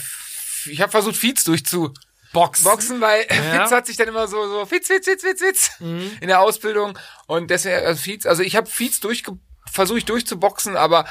[0.66, 1.92] ich habe versucht, Fietz durchzu
[2.36, 2.64] Boxen.
[2.66, 3.36] Boxen, weil Ja.
[3.64, 6.98] Fitz hat sich dann immer so, so Fitz, Fitz, Fitz, Fitz, Fitz in der Ausbildung.
[7.26, 9.38] Und deswegen, also Fietz, also ich habe Fietz durchge
[9.72, 11.06] versuche ich durchzuboxen, aber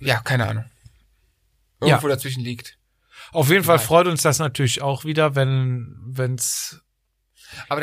[0.00, 0.64] ja, keine Ahnung.
[1.80, 2.78] Irgendwo dazwischen liegt.
[3.32, 6.80] Auf jeden Fall freut uns das natürlich auch wieder, wenn wenn's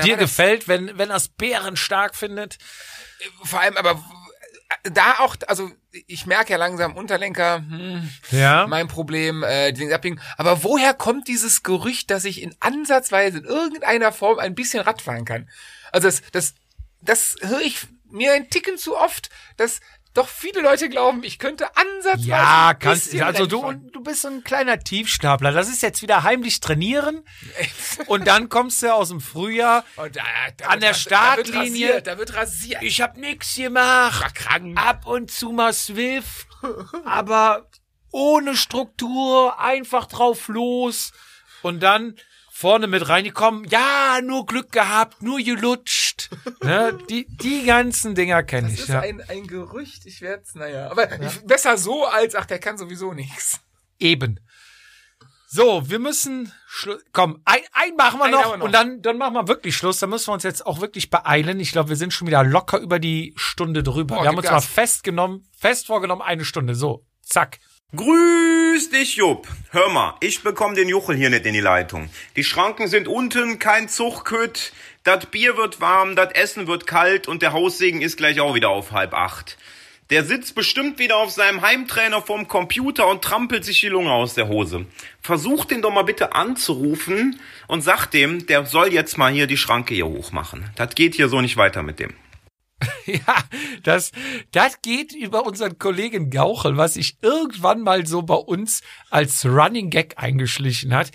[0.03, 2.57] dir gefällt, wenn wenn das Bären stark findet.
[3.43, 5.69] Vor allem, aber w- da auch, also
[6.07, 8.65] ich merke ja langsam Unterlenker, hm, Ja.
[8.67, 10.19] mein Problem, äh, die Dinge abbiegen.
[10.37, 15.01] Aber woher kommt dieses Gerücht, dass ich in Ansatzweise in irgendeiner Form ein bisschen Rad
[15.01, 15.49] fahren kann?
[15.91, 16.55] Also das, das,
[17.01, 19.79] das höre ich mir ein Ticken zu oft, dass
[20.13, 23.89] doch viele Leute glauben, ich könnte ansatzweise Ja, ein kannst also du fahren.
[23.91, 25.51] du bist so ein kleiner Tiefstapler.
[25.51, 27.23] Das ist jetzt wieder heimlich trainieren
[28.07, 30.05] und dann kommst du aus dem Frühjahr da,
[30.57, 31.87] da an der ras- Da wird Startlinie.
[31.89, 32.83] rasiert, da wird rasiert.
[32.83, 34.33] Ich hab nix gemacht.
[34.75, 36.47] Ab und zu mal Swift,
[37.05, 37.67] aber
[38.11, 41.11] ohne Struktur, einfach drauf los
[41.63, 42.15] und dann
[42.63, 43.65] vorne mit reingekommen.
[43.69, 46.29] Ja, nur Glück gehabt, nur gelutscht.
[46.63, 46.97] ne?
[47.09, 48.79] die, die ganzen Dinger kenne Das ich.
[48.83, 49.01] ist Ja.
[49.01, 50.89] ein, ein Gerücht, ich werde es, naja.
[50.89, 53.59] Aber ich, besser so als, ach, der kann sowieso nichts.
[53.99, 54.39] Eben.
[55.47, 56.51] So, wir müssen
[57.11, 58.65] komm, ein, ein machen wir Einen noch, wir noch.
[58.65, 59.99] und dann dann machen wir wirklich Schluss.
[59.99, 61.59] Da müssen wir uns jetzt auch wirklich beeilen.
[61.59, 64.17] Ich glaube, wir sind schon wieder locker über die Stunde drüber.
[64.17, 64.65] Oh, wir haben uns mal Gas.
[64.65, 66.73] festgenommen, fest vorgenommen eine Stunde.
[66.75, 67.59] So, zack.
[67.95, 69.47] Grüß dich, Jupp.
[69.69, 72.09] Hör mal, ich bekomm den Juchel hier nicht in die Leitung.
[72.35, 74.73] Die Schranken sind unten, kein Zuchtkütt.
[75.03, 78.69] Das Bier wird warm, das Essen wird kalt und der Haussegen ist gleich auch wieder
[78.69, 79.59] auf halb acht.
[80.09, 84.33] Der sitzt bestimmt wieder auf seinem Heimtrainer vorm Computer und trampelt sich die Lunge aus
[84.33, 84.87] der Hose.
[85.21, 89.57] Versuch den doch mal bitte anzurufen und sag dem, der soll jetzt mal hier die
[89.57, 90.67] Schranke hier hochmachen.
[90.77, 92.15] Das geht hier so nicht weiter mit dem.
[93.05, 93.43] Ja,
[93.83, 94.11] das,
[94.51, 99.89] das geht über unseren Kollegen Gauchel, was sich irgendwann mal so bei uns als Running
[99.89, 101.11] Gag eingeschlichen hat.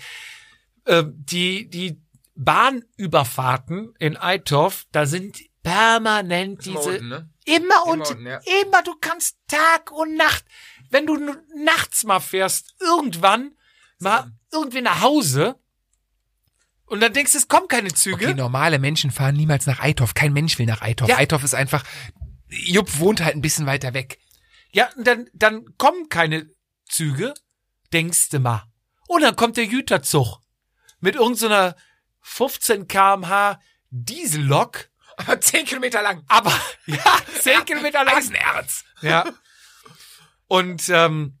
[0.85, 2.01] Ähm, die, die
[2.35, 7.29] Bahnüberfahrten in Eitorf, da sind permanent Immer diese, unten, ne?
[7.45, 8.39] immer Immer unten, unten, ja.
[8.61, 10.45] immer, du kannst Tag und Nacht,
[10.89, 11.17] wenn du
[11.55, 13.55] nachts mal fährst, irgendwann
[13.99, 15.59] mal irgendwie nach Hause
[16.89, 18.25] und dann denkst du, es kommen keine Züge.
[18.27, 20.13] Okay, normale Menschen fahren niemals nach Eitorf.
[20.13, 21.09] Kein Mensch will nach Eitorf.
[21.09, 21.17] Ja.
[21.17, 21.83] Eitorf ist einfach,
[22.47, 24.19] Jupp wohnt halt ein bisschen weiter weg.
[24.71, 26.49] Ja, und dann, dann kommen keine
[26.87, 27.33] Züge,
[27.93, 28.63] denkst du mal.
[29.07, 30.39] Und dann kommt der Güterzug
[30.99, 31.75] mit irgendeiner
[32.21, 33.59] 15 kmh
[33.89, 34.89] Diesellok.
[35.17, 36.23] Aber 10 Kilometer lang.
[36.27, 36.53] Aber,
[36.85, 38.15] ja, 10 Kilometer lang.
[38.15, 38.83] Das ist ein Erz.
[39.01, 39.25] Ja.
[40.47, 41.37] Und ähm,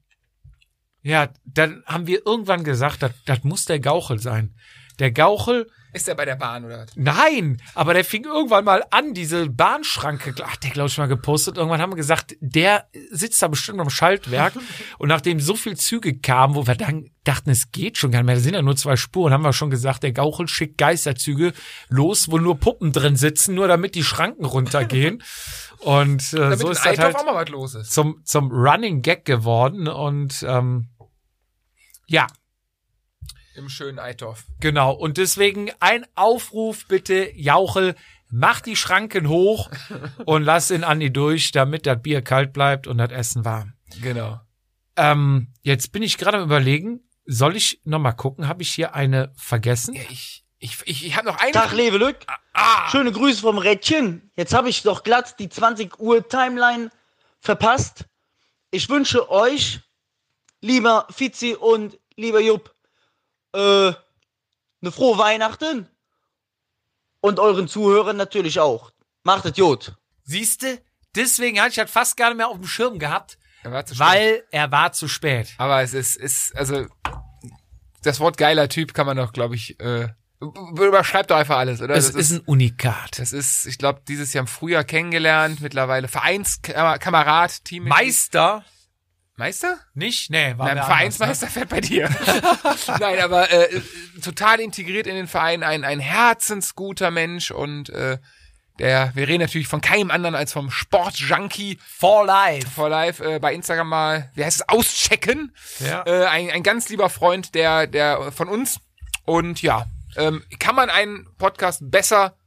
[1.01, 4.55] ja, dann haben wir irgendwann gesagt, das, das muss der Gauchel sein.
[4.99, 6.91] Der Gauchel, Ist der bei der Bahn oder was?
[6.95, 11.57] nein, aber der fing irgendwann mal an, diese Bahnschranke, hat der glaube ich mal gepostet.
[11.57, 14.53] Irgendwann haben wir gesagt, der sitzt da bestimmt am Schaltwerk.
[14.99, 18.25] Und nachdem so viel Züge kamen, wo wir dann dachten, es geht schon gar nicht
[18.27, 21.53] mehr, da sind ja nur zwei Spuren, haben wir schon gesagt, der Gauchel schickt Geisterzüge
[21.89, 25.23] los, wo nur Puppen drin sitzen, nur damit die Schranken runtergehen.
[25.79, 27.93] Und äh, Damit so ist das halt auch mal was los ist.
[27.93, 29.87] zum, zum Running Gag geworden.
[29.87, 30.89] Und ähm,
[32.07, 32.27] ja,
[33.55, 34.45] Im schönen Eitorf.
[34.59, 34.93] genau.
[34.93, 37.95] Und deswegen ein Aufruf bitte, Jauchel,
[38.29, 39.69] mach die Schranken hoch
[40.25, 43.73] und lass ihn Andi durch, damit das Bier kalt bleibt und das Essen warm.
[44.01, 44.39] Genau.
[44.95, 48.93] Ähm, jetzt bin ich gerade am überlegen, soll ich noch mal gucken, habe ich hier
[48.95, 49.93] eine vergessen?
[49.95, 51.51] Ja, ich, ich, ich, ich habe noch eine.
[51.51, 52.17] Tag, Lewe Lück.
[52.53, 54.31] Ah, Schöne Grüße vom Rädchen.
[54.35, 56.89] Jetzt habe ich doch glatt die 20 Uhr Timeline
[57.39, 58.05] verpasst.
[58.71, 59.79] Ich wünsche euch,
[60.61, 62.73] lieber Fizi und lieber Jupp,
[63.53, 63.93] äh,
[64.81, 65.87] eine frohe Weihnachten.
[67.21, 68.91] Und euren Zuhörern natürlich auch.
[69.23, 69.95] Macht es gut.
[70.23, 70.81] Siehste,
[71.15, 73.95] deswegen hatte ich das fast gar nicht mehr auf dem Schirm gehabt, er war zu
[73.95, 74.07] spät.
[74.07, 75.53] weil er war zu spät.
[75.57, 76.85] Aber es ist, ist, also,
[78.03, 80.07] das Wort geiler Typ kann man doch, glaube ich, äh,
[80.39, 81.95] überschreibt doch einfach alles, oder?
[81.95, 83.19] Es das ist ein Unikat.
[83.19, 87.83] das ist, ich glaube, dieses Jahr im Frühjahr kennengelernt, mittlerweile Vereinskamerad, Team.
[87.83, 88.63] Meister,
[89.39, 89.79] Meister?
[89.93, 90.29] nicht?
[90.29, 92.09] Nee, war Nein, Vereinsmeister anders, fährt bei dir.
[92.99, 93.81] Nein, aber äh, äh,
[94.21, 98.17] total integriert in den Verein, ein, ein herzensguter Mensch und äh,
[98.79, 101.79] der, wir reden natürlich von keinem anderen als vom Sportjunkie ne?
[101.87, 102.69] For life.
[102.69, 105.55] for Life äh, bei Instagram mal, wie heißt es, auschecken.
[105.79, 106.03] Ja.
[106.05, 108.79] Äh, ein, ein ganz lieber Freund der, der von uns.
[109.25, 109.85] Und ja,
[110.15, 112.37] ähm, kann man einen Podcast besser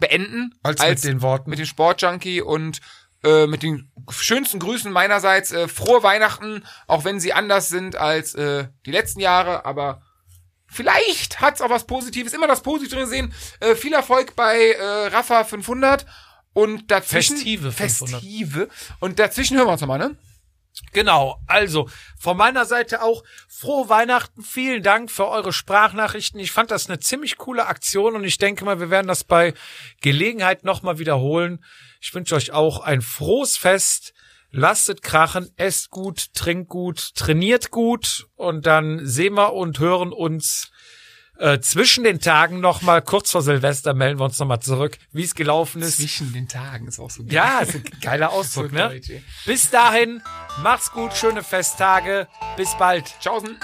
[0.00, 1.50] beenden Als mit den Worten.
[1.50, 2.80] mit dem Sportjunkie und
[3.22, 5.52] äh, mit den schönsten Grüßen meinerseits.
[5.52, 10.02] Äh, frohe Weihnachten, auch wenn sie anders sind als äh, die letzten Jahre, aber
[10.66, 12.32] vielleicht hat's auch was Positives.
[12.32, 13.32] Immer das Positive sehen.
[13.60, 16.06] Äh, viel Erfolg bei äh, Rafa 500
[16.52, 18.20] und dazwischen Festive 500.
[18.20, 18.68] Festive
[19.00, 20.16] und dazwischen hören wir uns nochmal, ne?
[20.92, 21.88] Genau, also
[22.18, 24.42] von meiner Seite auch frohe Weihnachten.
[24.42, 26.40] Vielen Dank für eure Sprachnachrichten.
[26.40, 29.54] Ich fand das eine ziemlich coole Aktion und ich denke mal, wir werden das bei
[30.00, 31.64] Gelegenheit nochmal wiederholen.
[32.00, 34.14] Ich wünsche euch auch ein frohes Fest.
[34.52, 40.72] Lasst krachen, esst gut, trinkt gut, trainiert gut und dann sehen wir und hören uns
[41.38, 45.36] äh, zwischen den Tagen nochmal, kurz vor Silvester melden wir uns nochmal zurück, wie es
[45.36, 45.98] gelaufen ist.
[45.98, 47.32] Zwischen den Tagen ist auch so geil.
[47.32, 48.88] Ja, ist ein geiler Ausdruck, So ne?
[48.88, 49.12] deutsch.
[49.46, 50.20] Bis dahin,
[50.62, 52.26] macht's gut, schöne Festtage.
[52.56, 53.04] Bis bald.
[53.20, 53.56] Tschaußen.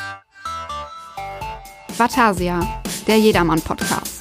[1.99, 4.16] Vatasia, der Jedermann-Podcast.